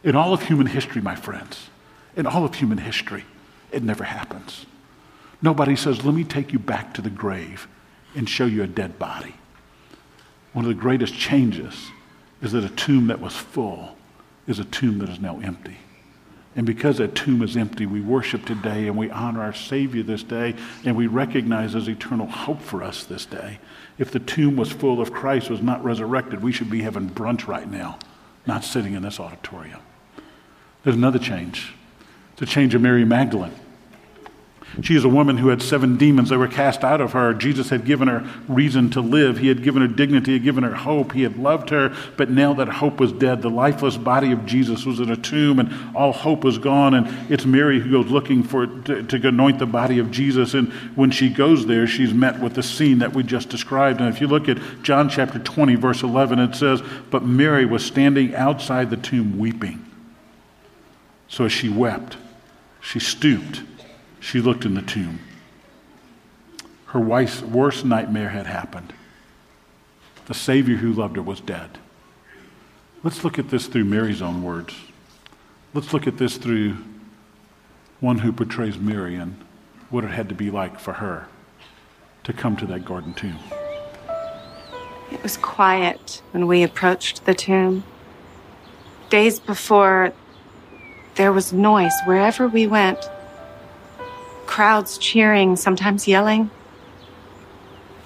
In 0.05 0.15
all 0.15 0.33
of 0.33 0.43
human 0.43 0.67
history, 0.67 1.03
my 1.03 1.17
friends, 1.17 1.71
in 2.17 2.27
all 2.27 2.45
of 2.45 2.55
human 2.55 2.79
history, 2.79 3.25
it 3.73 3.83
never 3.83 4.05
happens. 4.05 4.67
Nobody 5.41 5.77
says, 5.77 6.05
Let 6.05 6.15
me 6.15 6.25
take 6.25 6.53
you 6.53 6.59
back 6.59 6.95
to 6.95 7.03
the 7.03 7.11
grave 7.11 7.69
and 8.15 8.29
show 8.29 8.47
you 8.47 8.63
a 8.63 8.67
dead 8.67 8.99
body. 8.99 9.35
One 10.53 10.65
of 10.65 10.69
the 10.69 10.75
greatest 10.75 11.15
changes 11.15 11.91
is 12.43 12.53
that 12.53 12.65
a 12.65 12.71
tomb 12.71 13.09
that 13.09 13.21
was 13.21 13.37
full 13.37 13.97
is 14.47 14.59
a 14.59 14.65
tomb 14.65 14.99
that 14.99 15.09
is 15.09 15.21
now 15.21 15.39
empty. 15.41 15.77
And 16.57 16.67
because 16.67 16.99
that 16.99 17.15
tomb 17.15 17.43
is 17.43 17.57
empty, 17.57 17.87
we 17.87 18.01
worship 18.01 18.45
today 18.45 18.89
and 18.89 18.97
we 18.97 19.11
honor 19.11 19.43
our 19.43 19.53
Savior 19.53 20.03
this 20.03 20.23
day 20.23 20.57
and 20.85 20.97
we 20.97 21.07
recognize 21.07 21.75
His 21.75 21.89
eternal 21.89 22.27
hope 22.27 22.61
for 22.61 22.83
us 22.83 23.05
this 23.05 23.27
day. 23.27 23.61
If 23.99 24.11
the 24.11 24.19
tomb 24.19 24.57
was 24.57 24.73
full 24.73 25.01
of 25.01 25.13
Christ, 25.13 25.51
was 25.51 25.63
not 25.63 25.85
resurrected, 25.85 26.43
we 26.43 26.53
should 26.53 26.71
be 26.71 26.83
having 26.83 27.11
brunch 27.11 27.47
right 27.47 27.71
now, 27.71 27.99
not 28.47 28.65
sitting 28.65 28.95
in 28.95 29.03
this 29.03 29.21
auditorium. 29.21 29.81
There's 30.83 30.97
another 30.97 31.19
change 31.19 31.75
the 32.39 32.47
change 32.47 32.75
of 32.75 32.81
Mary 32.81 33.05
Magdalene. 33.05 33.53
She 34.83 34.95
is 34.95 35.05
a 35.05 35.09
woman 35.09 35.39
who 35.39 35.49
had 35.49 35.61
seven 35.61 35.97
demons 35.97 36.29
that 36.29 36.39
were 36.39 36.47
cast 36.47 36.85
out 36.85 37.01
of 37.01 37.13
her. 37.13 37.35
Jesus 37.35 37.71
had 37.71 37.85
given 37.85 38.07
her 38.07 38.29
reason 38.47 38.91
to 38.91 39.01
live. 39.01 39.39
He 39.39 39.49
had 39.49 39.65
given 39.65 39.83
her 39.83 39.89
dignity. 39.89 40.33
He 40.33 40.37
had 40.37 40.45
given 40.45 40.63
her 40.63 40.75
hope. 40.75 41.13
He 41.13 41.23
had 41.23 41.37
loved 41.37 41.71
her. 41.71 41.97
But 42.17 42.31
now 42.31 42.55
that 42.55 42.69
hope 42.69 43.01
was 43.01 43.11
dead, 43.11 43.43
the 43.43 43.51
lifeless 43.51 43.97
body 43.97 44.31
of 44.31 44.47
Jesus 44.47 44.85
was 44.85 45.01
in 45.01 45.11
a 45.11 45.17
tomb 45.17 45.59
and 45.59 45.97
all 45.97 46.13
hope 46.13 46.45
was 46.45 46.59
gone. 46.59 46.95
And 46.95 47.09
it's 47.33 47.45
Mary 47.45 47.81
who 47.81 47.91
goes 47.91 48.11
looking 48.11 48.45
for 48.45 48.67
to, 48.67 49.03
to 49.03 49.29
anoint 49.29 49.59
the 49.59 49.67
body 49.67 49.99
of 49.99 50.13
Jesus. 50.13 50.55
And 50.55 50.73
when 50.95 51.11
she 51.11 51.29
goes 51.29 51.67
there, 51.67 51.87
she's 51.89 52.15
met 52.15 52.39
with 52.39 52.55
the 52.55 52.63
scene 52.63 52.99
that 52.99 53.15
we 53.15 53.25
just 53.25 53.49
described. 53.49 54.01
And 54.01 54.15
if 54.15 54.21
you 54.21 54.29
look 54.29 54.49
at 54.49 54.59
John 54.83 55.09
chapter 55.09 55.41
20, 55.41 55.75
verse 55.75 56.03
11, 56.03 56.39
it 56.39 56.55
says, 56.55 56.83
But 57.11 57.25
Mary 57.25 57.65
was 57.65 57.85
standing 57.85 58.35
outside 58.35 58.91
the 58.91 58.97
tomb 58.97 59.39
weeping. 59.39 59.85
So 61.27 61.49
she 61.49 61.69
wept, 61.69 62.17
she 62.89 62.99
stooped. 62.99 63.61
She 64.19 64.41
looked 64.41 64.65
in 64.65 64.73
the 64.73 64.81
tomb. 64.81 65.21
Her 66.87 67.01
wife's 67.01 67.43
worst 67.43 67.85
nightmare 67.85 68.31
had 68.31 68.47
happened. 68.47 68.95
The 70.25 70.33
Savior 70.33 70.77
who 70.77 70.95
loved 70.95 71.17
her 71.17 71.23
was 71.23 71.41
dead. 71.41 71.77
Let's 73.05 73.23
look 73.25 73.39
at 73.39 73.51
this 73.51 73.67
through 73.67 73.85
Mary's 73.85 74.23
own 74.23 74.43
words. 74.43 74.75
Let's 75.75 75.93
look 75.93 76.07
at 76.07 76.17
this 76.17 76.39
through 76.39 76.79
one 78.01 78.21
who 78.21 78.33
portrays 78.33 78.79
Mary 78.79 79.17
and 79.17 79.37
what 79.91 80.05
it 80.05 80.11
had 80.11 80.31
to 80.31 80.35
be 80.35 80.51
like 80.51 80.81
for 80.81 80.95
her 80.95 81.29
to 82.25 82.33
come 82.33 82.57
to 82.57 82.67
that 82.69 82.87
garden 82.87 83.13
tomb. 83.13 83.39
It 85.13 85.23
was 85.23 85.37
quiet 85.37 86.23
when 86.31 86.47
we 86.47 86.63
approached 86.63 87.27
the 87.27 87.35
tomb. 87.35 87.85
Days 89.11 89.41
before, 89.41 90.15
there 91.19 91.33
was 91.33 91.53
noise 91.53 91.93
wherever 92.05 92.47
we 92.47 92.67
went. 92.69 93.11
Crowds 94.47 94.97
cheering, 94.97 95.57
sometimes 95.57 96.07
yelling. 96.07 96.49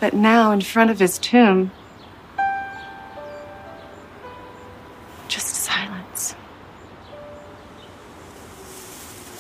But 0.01 0.15
now, 0.15 0.51
in 0.51 0.63
front 0.63 0.91
of 0.91 0.99
his 0.99 1.19
tomb, 1.19 1.71
just 5.29 5.49
silence. 5.49 6.35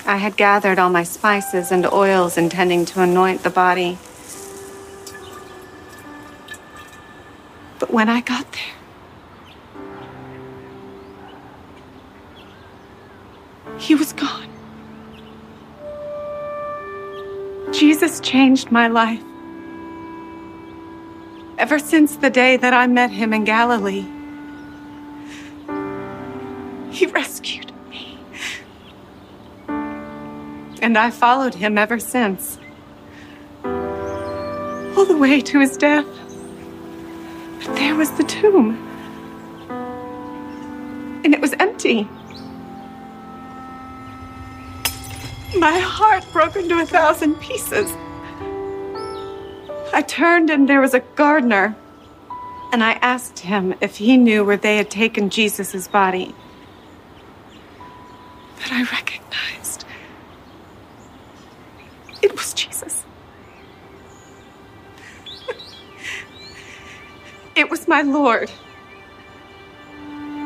I 0.06 0.18
had 0.18 0.36
gathered 0.36 0.78
all 0.78 0.90
my 0.90 1.02
spices 1.02 1.72
and 1.72 1.86
oils 1.86 2.36
intending 2.36 2.84
to 2.84 3.00
anoint 3.00 3.42
the 3.42 3.50
body. 3.50 3.96
But 7.78 7.90
when 7.90 8.10
I 8.10 8.20
got 8.20 8.52
there, 8.52 8.81
He 13.78 13.94
was 13.94 14.12
gone. 14.12 14.48
Jesus 17.72 18.20
changed 18.20 18.70
my 18.70 18.86
life. 18.86 19.22
Ever 21.58 21.78
since 21.78 22.16
the 22.16 22.30
day 22.30 22.56
that 22.56 22.74
I 22.74 22.86
met 22.86 23.10
him 23.10 23.32
in 23.32 23.44
Galilee, 23.44 24.04
he 26.90 27.06
rescued 27.06 27.72
me. 27.88 28.18
And 30.80 30.98
I 30.98 31.10
followed 31.10 31.54
him 31.54 31.78
ever 31.78 31.98
since, 31.98 32.58
all 33.64 35.04
the 35.04 35.16
way 35.16 35.40
to 35.40 35.60
his 35.60 35.76
death. 35.76 36.06
But 37.64 37.76
there 37.76 37.94
was 37.94 38.10
the 38.12 38.24
tomb, 38.24 38.76
and 41.24 41.32
it 41.32 41.40
was 41.40 41.54
empty. 41.58 42.08
My 45.58 45.78
heart 45.78 46.24
broke 46.32 46.56
into 46.56 46.78
a 46.78 46.86
thousand 46.86 47.34
pieces. 47.40 47.92
I 49.92 50.02
turned 50.06 50.50
and 50.50 50.68
there 50.68 50.80
was 50.80 50.94
a 50.94 51.00
gardener, 51.00 51.76
and 52.72 52.82
I 52.82 52.92
asked 53.02 53.40
him 53.40 53.74
if 53.80 53.96
he 53.96 54.16
knew 54.16 54.44
where 54.44 54.56
they 54.56 54.78
had 54.78 54.90
taken 54.90 55.28
Jesus' 55.28 55.86
body. 55.88 56.34
But 58.56 58.72
I 58.72 58.82
recognized 58.84 59.84
it 62.22 62.32
was 62.32 62.54
Jesus. 62.54 63.04
it 67.56 67.68
was 67.68 67.86
my 67.86 68.02
Lord. 68.02 68.50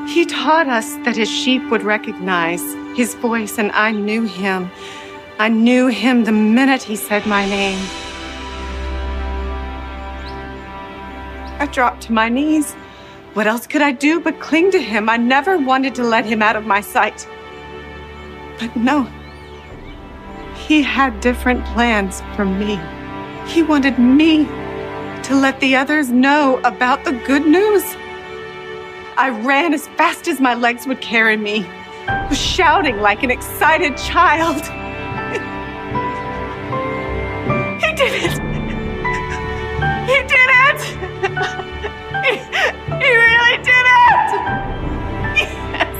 He 0.08 0.24
taught 0.24 0.66
us 0.68 0.94
that 1.04 1.16
his 1.16 1.30
sheep 1.30 1.62
would 1.70 1.82
recognize 1.82 2.62
his 2.96 3.14
voice, 3.14 3.58
and 3.58 3.70
I 3.72 3.90
knew 3.92 4.24
him. 4.24 4.70
I 5.38 5.48
knew 5.48 5.88
him 5.88 6.24
the 6.24 6.32
minute 6.32 6.82
he 6.82 6.96
said 6.96 7.26
my 7.26 7.46
name. 7.46 7.78
I 11.60 11.68
dropped 11.70 12.04
to 12.04 12.12
my 12.12 12.30
knees. 12.30 12.72
What 13.34 13.46
else 13.46 13.66
could 13.66 13.82
I 13.82 13.92
do 13.92 14.18
but 14.18 14.40
cling 14.40 14.70
to 14.70 14.80
him? 14.80 15.10
I 15.10 15.18
never 15.18 15.58
wanted 15.58 15.94
to 15.96 16.04
let 16.04 16.24
him 16.24 16.40
out 16.40 16.56
of 16.56 16.66
my 16.66 16.80
sight. 16.80 17.28
But 18.58 18.74
no, 18.74 19.06
he 20.66 20.82
had 20.82 21.20
different 21.20 21.64
plans 21.66 22.22
for 22.34 22.46
me. 22.46 22.80
He 23.46 23.62
wanted 23.62 23.98
me 23.98 24.46
to 25.24 25.34
let 25.34 25.60
the 25.60 25.76
others 25.76 26.10
know 26.10 26.60
about 26.64 27.04
the 27.04 27.12
good 27.12 27.46
news. 27.46 27.84
I 29.18 29.28
ran 29.44 29.74
as 29.74 29.86
fast 29.98 30.28
as 30.28 30.40
my 30.40 30.54
legs 30.54 30.86
would 30.86 31.02
carry 31.02 31.36
me, 31.36 31.66
shouting 32.32 33.00
like 33.00 33.22
an 33.22 33.30
excited 33.30 33.96
child. 33.96 34.56
he 37.80 37.92
did 37.94 38.12
it! 38.12 38.32
He 40.06 40.22
did 40.22 40.50
it! 40.64 40.80
he, 42.24 42.32
he 42.98 43.16
really 43.16 43.56
did 43.62 43.86
it! 43.86 44.32
Yes! 45.36 45.96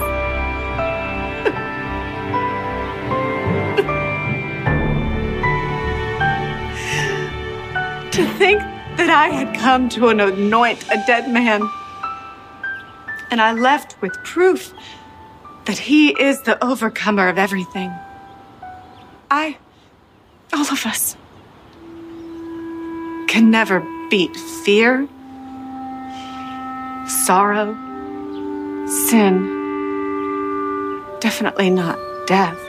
to 8.12 8.26
think 8.38 8.60
that 8.96 9.10
I 9.10 9.28
had 9.28 9.54
come 9.56 9.88
to 9.90 10.08
anoint 10.08 10.84
a 10.90 11.02
dead 11.06 11.30
man 11.30 11.62
and 13.30 13.40
I 13.40 13.52
left 13.52 14.00
with 14.00 14.12
proof 14.24 14.72
that 15.66 15.78
he 15.78 16.10
is 16.20 16.40
the 16.42 16.62
overcomer 16.64 17.28
of 17.28 17.38
everything. 17.38 17.92
I, 19.30 19.58
all 20.52 20.60
of 20.60 20.86
us, 20.86 21.16
can 23.28 23.50
never 23.50 23.80
beat 24.08 24.34
fear, 24.64 25.06
sorrow, 27.06 27.74
sin, 28.86 29.56
definitely 31.20 31.70
not 31.70 31.98
death. 32.26 32.65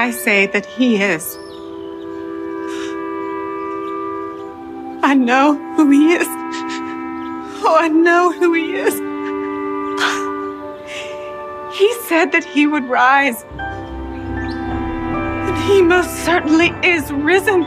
I 0.00 0.12
say 0.12 0.46
that 0.46 0.64
he 0.64 0.96
is? 0.96 1.36
I 5.02 5.12
know 5.14 5.58
who 5.76 5.90
he 5.90 6.14
is. 6.14 6.26
Oh, 7.62 7.76
I 7.78 7.88
know 7.88 8.32
who 8.32 8.54
he 8.54 8.72
is. 8.76 8.94
He 11.78 11.92
said 12.08 12.32
that 12.32 12.44
he 12.44 12.66
would 12.66 12.88
rise. 12.88 13.44
And 15.48 15.56
he 15.64 15.82
most 15.82 16.24
certainly 16.24 16.70
is 16.82 17.12
risen. 17.12 17.64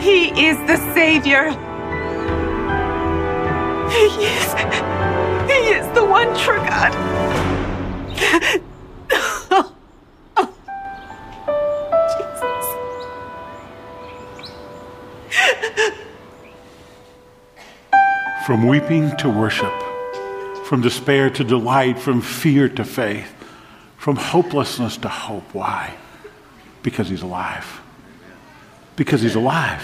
He 0.00 0.30
is 0.48 0.56
the 0.66 0.78
Savior. 0.94 1.50
He 3.90 4.06
is. 4.24 4.54
He 5.52 5.60
is 5.76 5.86
the 5.94 6.06
one 6.06 6.34
true 6.38 6.64
God. 6.72 6.94
From 18.46 18.68
weeping 18.68 19.16
to 19.16 19.28
worship, 19.28 19.74
from 20.66 20.80
despair 20.80 21.30
to 21.30 21.42
delight, 21.42 21.98
from 21.98 22.20
fear 22.20 22.68
to 22.68 22.84
faith, 22.84 23.34
from 23.96 24.14
hopelessness 24.14 24.98
to 24.98 25.08
hope. 25.08 25.52
Why? 25.52 25.96
Because 26.84 27.08
he's 27.08 27.22
alive. 27.22 27.80
Because 28.94 29.20
he's 29.20 29.34
alive. 29.34 29.82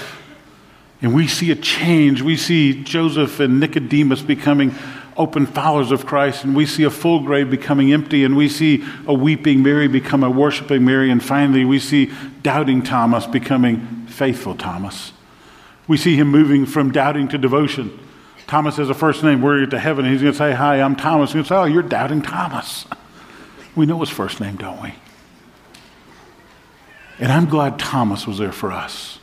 And 1.00 1.12
we 1.12 1.26
see 1.26 1.50
a 1.50 1.56
change. 1.56 2.22
We 2.22 2.36
see 2.36 2.84
Joseph 2.84 3.40
and 3.40 3.58
Nicodemus 3.58 4.22
becoming 4.22 4.72
open 5.16 5.46
followers 5.46 5.90
of 5.90 6.06
Christ, 6.06 6.44
and 6.44 6.54
we 6.54 6.64
see 6.64 6.84
a 6.84 6.90
full 6.90 7.18
grave 7.18 7.50
becoming 7.50 7.92
empty, 7.92 8.22
and 8.22 8.36
we 8.36 8.48
see 8.48 8.84
a 9.08 9.12
weeping 9.12 9.64
Mary 9.64 9.88
become 9.88 10.22
a 10.22 10.30
worshiping 10.30 10.84
Mary, 10.84 11.10
and 11.10 11.20
finally 11.20 11.64
we 11.64 11.80
see 11.80 12.12
doubting 12.42 12.84
Thomas 12.84 13.26
becoming 13.26 14.06
faithful 14.06 14.54
Thomas. 14.54 15.12
We 15.88 15.96
see 15.96 16.14
him 16.14 16.28
moving 16.28 16.64
from 16.64 16.92
doubting 16.92 17.26
to 17.30 17.38
devotion. 17.38 17.98
Thomas 18.52 18.76
has 18.76 18.90
a 18.90 18.94
first 18.94 19.24
name. 19.24 19.40
We're 19.40 19.64
to 19.64 19.78
heaven. 19.78 20.04
He's 20.04 20.20
going 20.20 20.34
to 20.34 20.38
say, 20.38 20.52
Hi, 20.52 20.82
I'm 20.82 20.94
Thomas. 20.94 21.30
He's 21.30 21.36
going 21.36 21.44
to 21.44 21.48
say, 21.48 21.56
Oh, 21.56 21.64
you're 21.64 21.82
doubting 21.82 22.20
Thomas. 22.20 22.84
We 23.74 23.86
know 23.86 23.98
his 24.00 24.10
first 24.10 24.42
name, 24.42 24.56
don't 24.56 24.82
we? 24.82 24.94
And 27.18 27.32
I'm 27.32 27.46
glad 27.46 27.78
Thomas 27.78 28.26
was 28.26 28.36
there 28.36 28.52
for 28.52 28.70
us. 28.70 29.20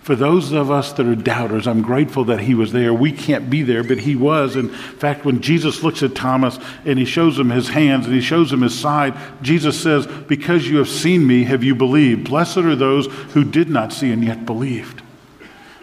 For 0.00 0.16
those 0.16 0.50
of 0.50 0.72
us 0.72 0.92
that 0.94 1.06
are 1.06 1.14
doubters, 1.14 1.68
I'm 1.68 1.80
grateful 1.80 2.24
that 2.24 2.40
he 2.40 2.54
was 2.56 2.72
there. 2.72 2.92
We 2.92 3.12
can't 3.12 3.48
be 3.48 3.62
there, 3.62 3.84
but 3.84 3.98
he 3.98 4.16
was. 4.16 4.56
In 4.56 4.68
fact, 4.70 5.24
when 5.24 5.42
Jesus 5.42 5.84
looks 5.84 6.02
at 6.02 6.16
Thomas 6.16 6.58
and 6.84 6.98
he 6.98 7.04
shows 7.04 7.38
him 7.38 7.50
his 7.50 7.68
hands 7.68 8.06
and 8.06 8.14
he 8.16 8.20
shows 8.20 8.52
him 8.52 8.62
his 8.62 8.76
side, 8.76 9.14
Jesus 9.42 9.80
says, 9.80 10.08
Because 10.08 10.66
you 10.66 10.78
have 10.78 10.88
seen 10.88 11.24
me, 11.24 11.44
have 11.44 11.62
you 11.62 11.76
believed? 11.76 12.24
Blessed 12.24 12.56
are 12.56 12.74
those 12.74 13.06
who 13.06 13.44
did 13.44 13.70
not 13.70 13.92
see 13.92 14.10
and 14.10 14.24
yet 14.24 14.44
believed. 14.44 15.01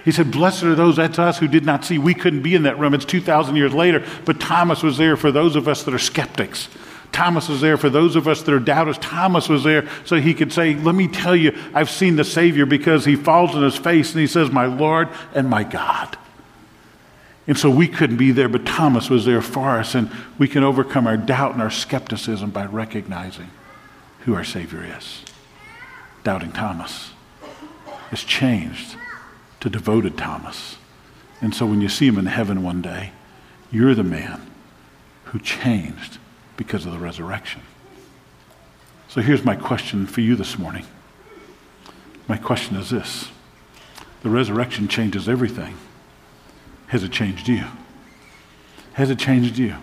He 0.06 0.12
said, 0.12 0.32
Blessed 0.32 0.64
are 0.64 0.76
those, 0.76 0.96
that's 0.96 1.20
us 1.20 1.40
who 1.40 1.48
did 1.48 1.66
not 1.66 1.84
see. 1.84 1.98
We 1.98 2.14
couldn't 2.14 2.42
be 2.42 2.56
in 2.56 2.64
that 2.64 2.80
room. 2.80 2.94
It's 2.94 3.06
2,000 3.06 3.56
years 3.56 3.74
later, 3.74 4.06
but 4.26 4.40
Thomas 4.40 4.82
was 4.82 4.98
there 4.98 5.18
for 5.18 5.32
those 5.32 5.56
of 5.56 5.68
us 5.68 5.84
that 5.84 5.94
are 5.94 6.00
skeptics. 6.00 6.70
Thomas 7.12 7.50
was 7.50 7.60
there 7.60 7.78
for 7.78 7.90
those 7.90 8.16
of 8.16 8.28
us 8.28 8.44
that 8.44 8.54
are 8.54 8.60
doubters. 8.60 8.98
Thomas 9.00 9.50
was 9.50 9.64
there 9.64 9.90
so 10.06 10.18
he 10.18 10.34
could 10.34 10.54
say, 10.54 10.76
Let 10.76 10.96
me 10.96 11.08
tell 11.08 11.36
you, 11.36 11.58
I've 11.74 11.90
seen 11.90 12.16
the 12.16 12.24
Savior 12.24 12.66
because 12.66 13.06
he 13.06 13.16
falls 13.16 13.56
on 13.56 13.64
his 13.64 13.78
face 13.78 14.12
and 14.12 14.22
he 14.22 14.28
says, 14.28 14.52
My 14.52 14.66
Lord 14.66 15.10
and 15.34 15.50
my 15.50 15.64
God. 15.64 16.18
And 17.48 17.58
so 17.58 17.70
we 17.70 17.88
couldn't 17.88 18.18
be 18.18 18.32
there, 18.32 18.48
but 18.48 18.66
Thomas 18.66 19.10
was 19.10 19.26
there 19.26 19.42
for 19.42 19.80
us, 19.80 19.96
and 19.96 20.12
we 20.38 20.48
can 20.48 20.64
overcome 20.64 21.08
our 21.08 21.18
doubt 21.18 21.54
and 21.54 21.64
our 21.64 21.72
skepticism 21.72 22.52
by 22.52 22.66
recognizing 22.66 23.50
who 24.20 24.36
our 24.36 24.44
Savior 24.44 24.86
is. 24.98 25.24
Doubting 26.24 26.52
Thomas 26.52 27.10
has 28.12 28.24
changed 28.24 28.96
to 29.60 29.70
devoted 29.70 30.18
Thomas. 30.18 30.78
And 31.42 31.54
so 31.54 31.66
when 31.66 31.82
you 31.82 31.90
see 31.90 32.08
him 32.08 32.18
in 32.18 32.26
heaven 32.26 32.64
one 32.64 32.82
day, 32.82 33.12
you're 33.72 33.96
the 33.96 34.04
man 34.04 34.50
who 35.26 35.40
changed 35.40 36.18
because 36.58 36.86
of 36.86 36.92
the 36.92 37.00
resurrection. 37.00 37.62
So 39.08 39.22
here's 39.22 39.44
my 39.44 39.56
question 39.56 40.06
for 40.06 40.22
you 40.22 40.36
this 40.36 40.58
morning. 40.58 40.86
My 42.28 42.38
question 42.38 42.76
is 42.76 42.90
this 42.90 43.30
The 44.22 44.30
resurrection 44.30 44.88
changes 44.88 45.28
everything. 45.28 45.78
Has 46.88 47.04
it 47.04 47.12
changed 47.12 47.48
you? 47.48 47.66
Has 48.94 49.10
it 49.10 49.20
changed 49.20 49.58
you? 49.58 49.76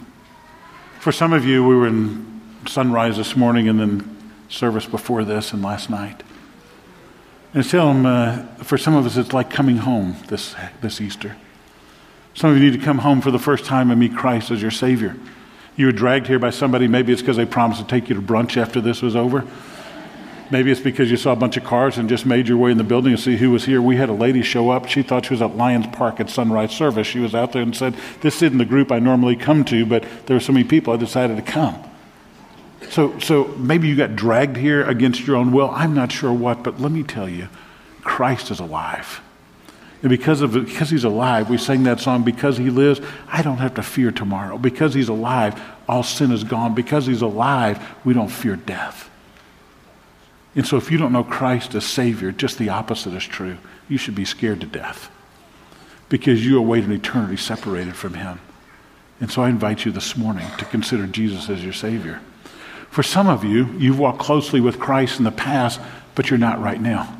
For 1.01 1.13
some 1.13 1.33
of 1.33 1.45
you, 1.45 1.67
we 1.67 1.75
were 1.75 1.87
in 1.87 2.41
sunrise 2.67 3.17
this 3.17 3.37
morning 3.37 3.69
and 3.69 3.79
then 3.79 4.33
service 4.49 4.87
before 4.87 5.25
this 5.25 5.53
and 5.53 5.63
last 5.63 5.89
night. 5.89 6.23
And 7.55 7.65
them, 7.65 8.07
uh, 8.07 8.43
for 8.65 8.77
some 8.77 8.95
of 8.95 9.07
us, 9.07 9.17
it's 9.17 9.33
like 9.33 9.51
coming 9.51 9.79
home 9.79 10.17
this, 10.29 10.55
this 10.81 11.01
Easter. 11.01 11.37
Some 12.35 12.51
of 12.51 12.59
you 12.59 12.71
need 12.71 12.79
to 12.79 12.85
come 12.85 12.99
home 12.99 13.23
for 13.23 13.31
the 13.31 13.39
first 13.39 13.65
time 13.65 13.91
and 13.91 13.99
meet 13.99 14.15
Christ 14.15 14.51
as 14.51 14.61
your 14.61 14.71
Savior. 14.71 15.17
You 15.77 15.87
were 15.87 15.93
dragged 15.93 16.27
here 16.27 16.39
by 16.39 16.51
somebody. 16.51 16.87
Maybe 16.87 17.13
it's 17.13 17.23
because 17.23 17.37
they 17.37 17.47
promised 17.47 17.81
to 17.81 17.87
take 17.87 18.09
you 18.09 18.15
to 18.15 18.21
brunch 18.21 18.57
after 18.57 18.81
this 18.81 19.01
was 19.01 19.17
over. 19.17 19.47
Maybe 20.51 20.71
it's 20.71 20.81
because 20.81 21.11
you 21.11 21.17
saw 21.17 21.33
a 21.33 21.37
bunch 21.37 21.57
of 21.57 21.65
cars 21.65 21.99
and 21.99 22.09
just 22.09 22.25
made 22.25 22.47
your 22.47 22.57
way 22.57 22.71
in 22.71 22.79
the 22.79 22.85
building 22.85 23.17
to 23.17 23.21
see 23.21 23.37
who 23.37 23.51
was 23.51 23.65
here. 23.65 23.83
We 23.83 23.97
had 23.97 24.09
a 24.09 24.15
lady 24.15 24.43
show 24.43 24.71
up. 24.71 24.87
She 24.87 25.03
thought 25.03 25.27
she 25.27 25.35
was 25.35 25.43
at 25.43 25.57
Lions 25.57 25.89
Park 25.89 26.21
at 26.21 26.31
sunrise 26.31 26.71
service. 26.71 27.07
She 27.07 27.19
was 27.19 27.35
out 27.35 27.53
there 27.53 27.63
and 27.63 27.75
said, 27.75 27.95
This 28.21 28.43
isn't 28.43 28.59
the 28.59 28.65
group 28.65 28.93
I 28.93 29.01
normally 29.01 29.35
come 29.35 29.65
to, 29.67 29.85
but 29.85 30.05
there 30.27 30.37
were 30.37 30.41
so 30.41 30.53
many 30.53 30.65
people, 30.65 30.93
I 30.93 30.99
decided 30.99 31.37
to 31.37 31.43
come. 31.43 31.83
So, 32.91 33.19
so 33.19 33.45
maybe 33.57 33.89
you 33.89 33.97
got 33.97 34.17
dragged 34.17 34.57
here 34.57 34.85
against 34.85 35.27
your 35.27 35.37
own 35.37 35.53
will. 35.53 35.71
I'm 35.71 35.95
not 35.95 36.13
sure 36.13 36.33
what, 36.33 36.63
but 36.63 36.81
let 36.81 36.93
me 36.93 37.03
tell 37.03 37.29
you 37.29 37.49
Christ 38.03 38.51
is 38.51 38.61
alive. 38.61 39.21
And 40.03 40.11
because, 40.11 40.41
of, 40.41 40.53
because 40.53 40.91
he's 40.91 41.05
alive, 41.05 41.51
we 41.51 41.59
sing 41.59 41.85
that 41.85 42.01
song, 42.01 42.23
Because 42.23 42.59
he 42.59 42.71
lives, 42.71 43.01
I 43.29 43.43
don't 43.43 43.59
have 43.59 43.75
to 43.75 43.83
fear 43.83 44.13
tomorrow. 44.13 44.59
Because 44.59 44.95
he's 44.95 45.09
alive, 45.09 45.61
all 45.89 46.03
sin 46.03 46.31
is 46.31 46.45
gone. 46.45 46.75
Because 46.75 47.07
he's 47.07 47.23
alive, 47.23 47.83
we 48.05 48.15
don't 48.15 48.29
fear 48.29 48.57
death. 48.57 49.11
And 50.55 50.67
so 50.67 50.77
if 50.77 50.91
you 50.91 50.99
don't 50.99 51.13
know 51.13 51.25
Christ 51.25 51.75
as 51.75 51.85
Savior, 51.85 52.33
just 52.33 52.59
the 52.59 52.69
opposite 52.69 53.15
is 53.15 53.25
true. 53.25 53.59
You 53.89 53.99
should 53.99 54.15
be 54.15 54.25
scared 54.25 54.61
to 54.61 54.67
death 54.67 55.11
because 56.09 56.47
you 56.47 56.59
await 56.59 56.85
an 56.85 56.93
eternity 56.93 57.37
separated 57.37 57.97
from 57.97 58.15
him. 58.15 58.41
And 59.21 59.31
so 59.31 59.43
I 59.43 59.49
invite 59.49 59.85
you 59.85 59.93
this 59.93 60.17
morning 60.17 60.47
to 60.59 60.65
consider 60.65 61.07
Jesus 61.07 61.49
as 61.49 61.65
your 61.65 61.73
Savior. 61.73 62.21
For 62.97 63.03
some 63.03 63.29
of 63.29 63.45
you, 63.45 63.67
you've 63.77 63.99
walked 63.99 64.21
closely 64.21 64.59
with 64.59 64.79
Christ 64.79 65.19
in 65.19 65.27
the 65.27 65.31
past, 65.31 65.83
but 66.15 66.31
you're 66.31 66.39
not 66.39 66.63
right 66.63 66.81
now. 66.81 67.15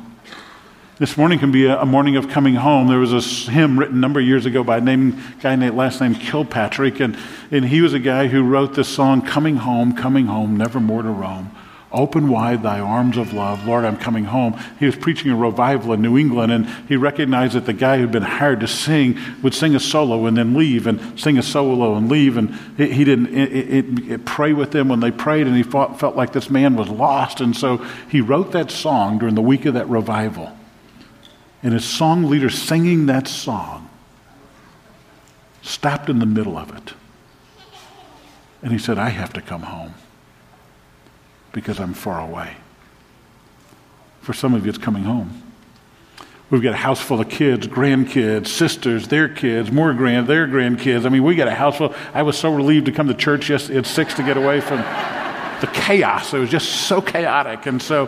This 0.97 1.15
morning 1.17 1.37
can 1.37 1.51
be 1.51 1.67
a, 1.67 1.85
morning 1.85 2.15
of 2.15 2.29
coming 2.29 2.55
home. 2.55 2.87
There 2.87 2.97
was 2.97 3.13
a 3.13 3.51
hymn 3.51 3.77
written 3.77 3.97
a 3.97 3.99
number 3.99 4.19
of 4.19 4.25
years 4.25 4.47
ago 4.47 4.63
by 4.63 4.77
a 4.77 4.81
name, 4.81 5.21
guy 5.39 5.55
named 5.55 5.75
last 5.75 6.01
name 6.01 6.15
Kirkpatrick, 6.15 6.99
and, 6.99 7.15
and 7.51 7.63
he 7.63 7.81
was 7.81 7.93
a 7.93 7.99
guy 7.99 8.25
who 8.25 8.41
wrote 8.41 8.73
this 8.73 8.89
song, 8.89 9.21
Coming 9.21 9.57
Home, 9.57 9.93
Coming 9.93 10.25
Home, 10.25 10.57
Never 10.57 10.79
More 10.79 11.03
to 11.03 11.09
Roam. 11.09 11.51
Open 11.89 12.27
wide 12.27 12.63
thy 12.63 12.81
arms 12.81 13.15
of 13.15 13.31
love. 13.31 13.65
Lord, 13.65 13.85
I'm 13.85 13.95
coming 13.95 14.25
home. 14.25 14.59
He 14.77 14.85
was 14.85 14.97
preaching 14.97 15.31
a 15.31 15.37
revival 15.37 15.93
in 15.93 16.01
New 16.01 16.17
England, 16.17 16.51
and 16.51 16.67
he 16.89 16.97
recognized 16.97 17.53
that 17.53 17.65
the 17.65 17.71
guy 17.71 17.97
who'd 17.97 18.11
been 18.11 18.23
hired 18.23 18.59
to 18.59 18.67
sing 18.67 19.17
would 19.41 19.53
sing 19.53 19.73
a 19.73 19.79
solo 19.79 20.25
and 20.25 20.35
then 20.35 20.53
leave, 20.53 20.85
and 20.85 21.17
sing 21.17 21.37
a 21.37 21.41
solo 21.41 21.95
and 21.95 22.09
leave. 22.09 22.35
And 22.35 22.53
he 22.77 23.05
didn't 23.05 23.27
it, 23.27 23.53
it, 23.53 24.11
it, 24.11 24.25
pray 24.25 24.51
with 24.51 24.71
them 24.71 24.89
when 24.89 24.99
they 24.99 25.11
prayed, 25.11 25.47
and 25.47 25.55
he 25.55 25.63
felt, 25.63 25.97
felt 25.97 26.17
like 26.17 26.33
this 26.33 26.49
man 26.49 26.75
was 26.75 26.89
lost. 26.89 27.39
And 27.39 27.55
so 27.55 27.77
he 28.09 28.19
wrote 28.19 28.51
that 28.51 28.69
song 28.69 29.19
during 29.19 29.35
the 29.35 29.41
week 29.41 29.65
of 29.65 29.73
that 29.75 29.87
revival. 29.87 30.57
And 31.63 31.71
his 31.71 31.85
song 31.85 32.25
leader 32.25 32.49
singing 32.49 33.05
that 33.05 33.29
song 33.29 33.89
stopped 35.61 36.09
in 36.09 36.19
the 36.19 36.25
middle 36.25 36.57
of 36.57 36.75
it. 36.75 36.93
And 38.61 38.73
he 38.73 38.77
said, 38.77 38.97
I 38.97 39.09
have 39.09 39.31
to 39.33 39.41
come 39.41 39.61
home 39.61 39.93
because 41.57 41.79
I'm 41.79 41.95
far 41.95 42.21
away. 42.21 42.55
For 44.21 44.31
some 44.31 44.53
of 44.53 44.63
you, 44.63 44.69
it's 44.69 44.77
coming 44.77 45.01
home. 45.01 45.41
We've 46.51 46.61
got 46.61 46.75
a 46.75 46.77
house 46.77 47.01
full 47.01 47.19
of 47.19 47.29
kids, 47.29 47.65
grandkids, 47.65 48.45
sisters, 48.45 49.07
their 49.07 49.27
kids, 49.27 49.71
more 49.71 49.91
grand, 49.95 50.27
their 50.27 50.47
grandkids. 50.47 51.07
I 51.07 51.09
mean, 51.09 51.23
we 51.23 51.33
got 51.33 51.47
a 51.47 51.55
house 51.55 51.77
full. 51.77 51.95
I 52.13 52.21
was 52.21 52.37
so 52.37 52.53
relieved 52.53 52.85
to 52.85 52.91
come 52.91 53.07
to 53.07 53.15
church 53.15 53.49
yesterday 53.49 53.79
at 53.79 53.87
six 53.87 54.13
to 54.13 54.23
get 54.23 54.37
away 54.37 54.61
from 54.61 54.77
the 55.61 55.69
chaos. 55.73 56.31
It 56.31 56.37
was 56.37 56.51
just 56.51 56.69
so 56.87 57.01
chaotic. 57.01 57.65
And 57.65 57.81
so, 57.81 58.07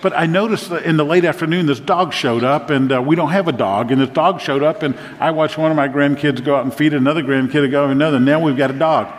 but 0.00 0.16
I 0.16 0.24
noticed 0.24 0.70
that 0.70 0.84
in 0.84 0.96
the 0.96 1.04
late 1.04 1.26
afternoon, 1.26 1.66
this 1.66 1.80
dog 1.80 2.14
showed 2.14 2.42
up, 2.42 2.70
and 2.70 2.90
uh, 2.90 3.02
we 3.02 3.16
don't 3.16 3.32
have 3.32 3.48
a 3.48 3.52
dog. 3.52 3.92
And 3.92 4.00
this 4.00 4.08
dog 4.08 4.40
showed 4.40 4.62
up, 4.62 4.82
and 4.82 4.98
I 5.20 5.32
watched 5.32 5.58
one 5.58 5.70
of 5.70 5.76
my 5.76 5.88
grandkids 5.88 6.42
go 6.42 6.56
out 6.56 6.64
and 6.64 6.72
feed 6.72 6.94
another 6.94 7.22
grandkid 7.22 7.70
go 7.70 7.90
another. 7.90 8.16
And 8.16 8.24
now 8.24 8.40
we've 8.40 8.56
got 8.56 8.70
a 8.70 8.78
dog. 8.78 9.12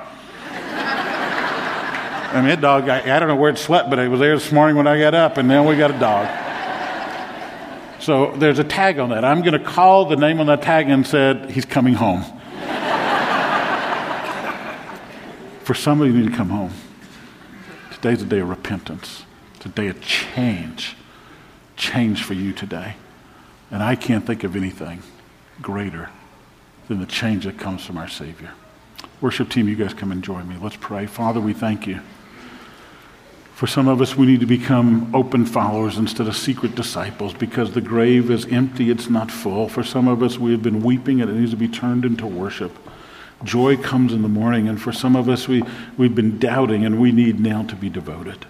I 2.32 2.42
mean, 2.42 2.62
dog, 2.62 2.88
I, 2.90 3.16
I, 3.16 3.20
don't 3.20 3.28
know 3.28 3.36
where 3.36 3.50
it 3.50 3.58
slept, 3.58 3.90
but 3.90 3.98
it 3.98 4.08
was 4.08 4.20
there 4.20 4.36
this 4.36 4.52
morning 4.52 4.76
when 4.76 4.86
I 4.86 5.00
got 5.00 5.16
up, 5.16 5.38
and 5.38 5.48
now 5.48 5.68
we 5.68 5.76
got 5.76 5.90
a 5.90 5.98
dog. 5.98 6.28
So 8.00 8.36
there's 8.38 8.60
a 8.60 8.64
tag 8.64 9.00
on 9.00 9.10
that. 9.10 9.26
I'm 9.26 9.42
going 9.42 9.60
to 9.60 9.66
call 9.66 10.06
the 10.06 10.16
name 10.16 10.40
on 10.40 10.46
that 10.46 10.62
tag 10.62 10.88
and 10.90 11.06
said, 11.08 11.50
he's 11.50 11.66
coming 11.66 11.96
home. 11.96 12.24
For 15.64 15.74
some 15.74 16.02
of 16.02 16.08
you, 16.08 16.14
need 16.14 16.30
to 16.30 16.36
come 16.36 16.50
home. 16.50 16.72
Today's 17.94 18.22
a 18.22 18.26
day 18.26 18.40
of 18.40 18.50
repentance. 18.50 19.26
It's 19.56 19.66
a 19.66 19.70
day 19.70 19.88
of 19.88 20.00
change. 20.00 20.96
Change 21.78 22.24
for 22.24 22.36
you 22.36 22.54
today. 22.54 22.96
And 23.72 23.82
I 23.82 23.96
can't 23.96 24.26
think 24.26 24.44
of 24.44 24.56
anything 24.56 25.02
greater 25.64 26.10
than 26.88 27.00
the 27.00 27.08
change 27.08 27.46
that 27.46 27.58
comes 27.58 27.84
from 27.84 27.98
our 27.98 28.08
Savior. 28.08 28.52
Worship 29.20 29.50
team, 29.50 29.68
you 29.68 29.76
guys 29.76 29.96
come 29.96 30.12
and 30.12 30.24
join 30.24 30.48
me. 30.48 30.58
Let's 30.62 30.78
pray. 30.78 31.08
Father, 31.08 31.42
we 31.42 31.54
thank 31.54 31.88
you. 31.88 32.02
For 33.60 33.68
some 33.68 33.90
of 33.90 34.00
us, 34.00 34.16
we 34.16 34.26
need 34.26 34.40
to 34.40 34.46
become 34.46 35.14
open 35.14 35.46
followers 35.46 35.98
instead 35.98 36.30
of 36.30 36.38
secret 36.38 36.76
disciples 36.76 37.34
because 37.34 37.74
the 37.74 37.82
grave 37.82 38.32
is 38.32 38.46
empty, 38.46 38.90
it's 38.90 39.10
not 39.10 39.30
full. 39.30 39.68
For 39.68 39.84
some 39.84 40.08
of 40.08 40.24
us, 40.24 40.38
we 40.38 40.54
have 40.54 40.64
been 40.64 40.82
weeping 40.82 41.20
and 41.20 41.30
it 41.30 41.34
needs 41.34 41.52
to 41.52 41.58
be 41.58 41.68
turned 41.68 42.06
into 42.06 42.26
worship. 42.26 42.72
Joy 43.44 43.76
comes 43.76 44.14
in 44.14 44.22
the 44.22 44.30
morning, 44.30 44.70
and 44.70 44.82
for 44.82 44.94
some 44.94 45.14
of 45.14 45.28
us, 45.28 45.50
we, 45.50 45.62
we've 45.98 46.16
been 46.16 46.40
doubting 46.40 46.86
and 46.86 47.02
we 47.02 47.12
need 47.12 47.42
now 47.42 47.64
to 47.64 47.76
be 47.76 47.90
devoted. 47.90 48.46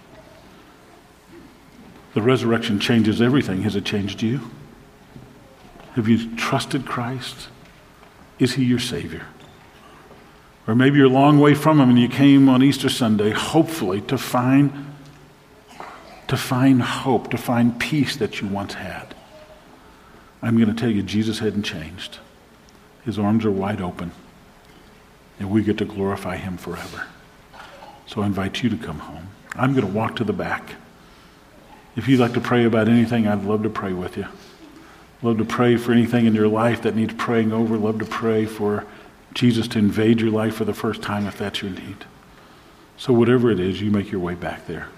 The 2.13 2.22
resurrection 2.22 2.80
changes 2.80 3.19
everything. 3.19 3.63
Has 3.63 3.76
it 3.76 3.86
changed 3.86 4.22
you? 4.22 4.41
Have 5.93 6.08
you 6.08 6.36
trusted 6.36 6.86
Christ? 6.86 7.50
Is 8.38 8.54
he 8.54 8.63
your 8.63 8.78
Savior? 8.78 9.26
Or 10.67 10.76
maybe 10.76 10.98
you're 10.98 11.08
a 11.08 11.10
long 11.10 11.39
way 11.39 11.56
from 11.56 11.80
him 11.80 11.89
and 11.89 12.00
you 12.00 12.10
came 12.10 12.48
on 12.48 12.62
Easter 12.62 12.89
Sunday, 12.89 13.32
hopefully, 13.32 14.02
to 14.02 14.15
find 14.15 14.86
to 16.30 16.38
find 16.38 16.82
hope, 16.82 17.32
to 17.32 17.38
find 17.38 17.80
peace 17.80 18.15
that 18.15 18.39
you 18.39 18.48
once 18.48 18.76
had. 18.76 19.15
I'm 20.42 20.56
going 20.58 20.74
to 20.74 20.80
tell 20.80 20.89
you, 20.89 21.02
Jesus 21.02 21.39
hadn't 21.39 21.63
changed. 21.63 22.20
His 23.04 23.18
arms 23.18 23.46
are 23.46 23.52
wide 23.52 23.82
open, 23.82 24.12
and 25.39 25.50
we 25.50 25.63
get 25.63 25.80
to 25.80 25.86
glorify 25.86 26.38
him 26.38 26.56
forever. 26.56 27.08
So 28.06 28.22
I 28.22 28.28
invite 28.28 28.62
you 28.62 28.70
to 28.70 28.78
come 28.78 29.00
home. 29.00 29.30
I'm 29.56 29.74
going 29.74 29.86
to 29.86 29.92
walk 29.92 30.15
to 30.18 30.24
the 30.24 30.34
back. 30.34 30.76
If 31.96 32.08
you'd 32.08 32.20
like 32.20 32.34
to 32.34 32.42
pray 32.42 32.63
about 32.63 32.88
anything, 32.88 33.28
I'd 33.28 33.44
love 33.44 33.63
to 33.63 33.70
pray 33.70 33.94
with 33.94 34.15
you. 34.15 34.28
Love 35.24 35.39
to 35.39 35.46
pray 35.46 35.78
for 35.78 35.92
anything 35.92 36.28
in 36.28 36.36
your 36.36 36.48
life 36.48 36.84
that 36.84 36.96
needs 36.96 37.13
praying 37.15 37.52
over. 37.52 37.76
Love 37.76 38.00
to 38.00 38.06
pray 38.06 38.46
for 38.46 38.86
Jesus 39.34 39.68
to 39.70 39.80
invade 39.80 40.22
your 40.22 40.32
life 40.32 40.56
for 40.56 40.65
the 40.65 40.74
first 40.76 41.02
time 41.02 41.26
if 41.26 41.39
that's 41.39 41.63
your 41.63 41.72
need. 41.72 42.06
So, 42.98 43.13
whatever 43.13 43.50
it 43.50 43.60
is, 43.60 43.82
you 43.82 43.89
make 43.92 44.12
your 44.12 44.22
way 44.22 44.36
back 44.36 44.68
there. 44.68 44.89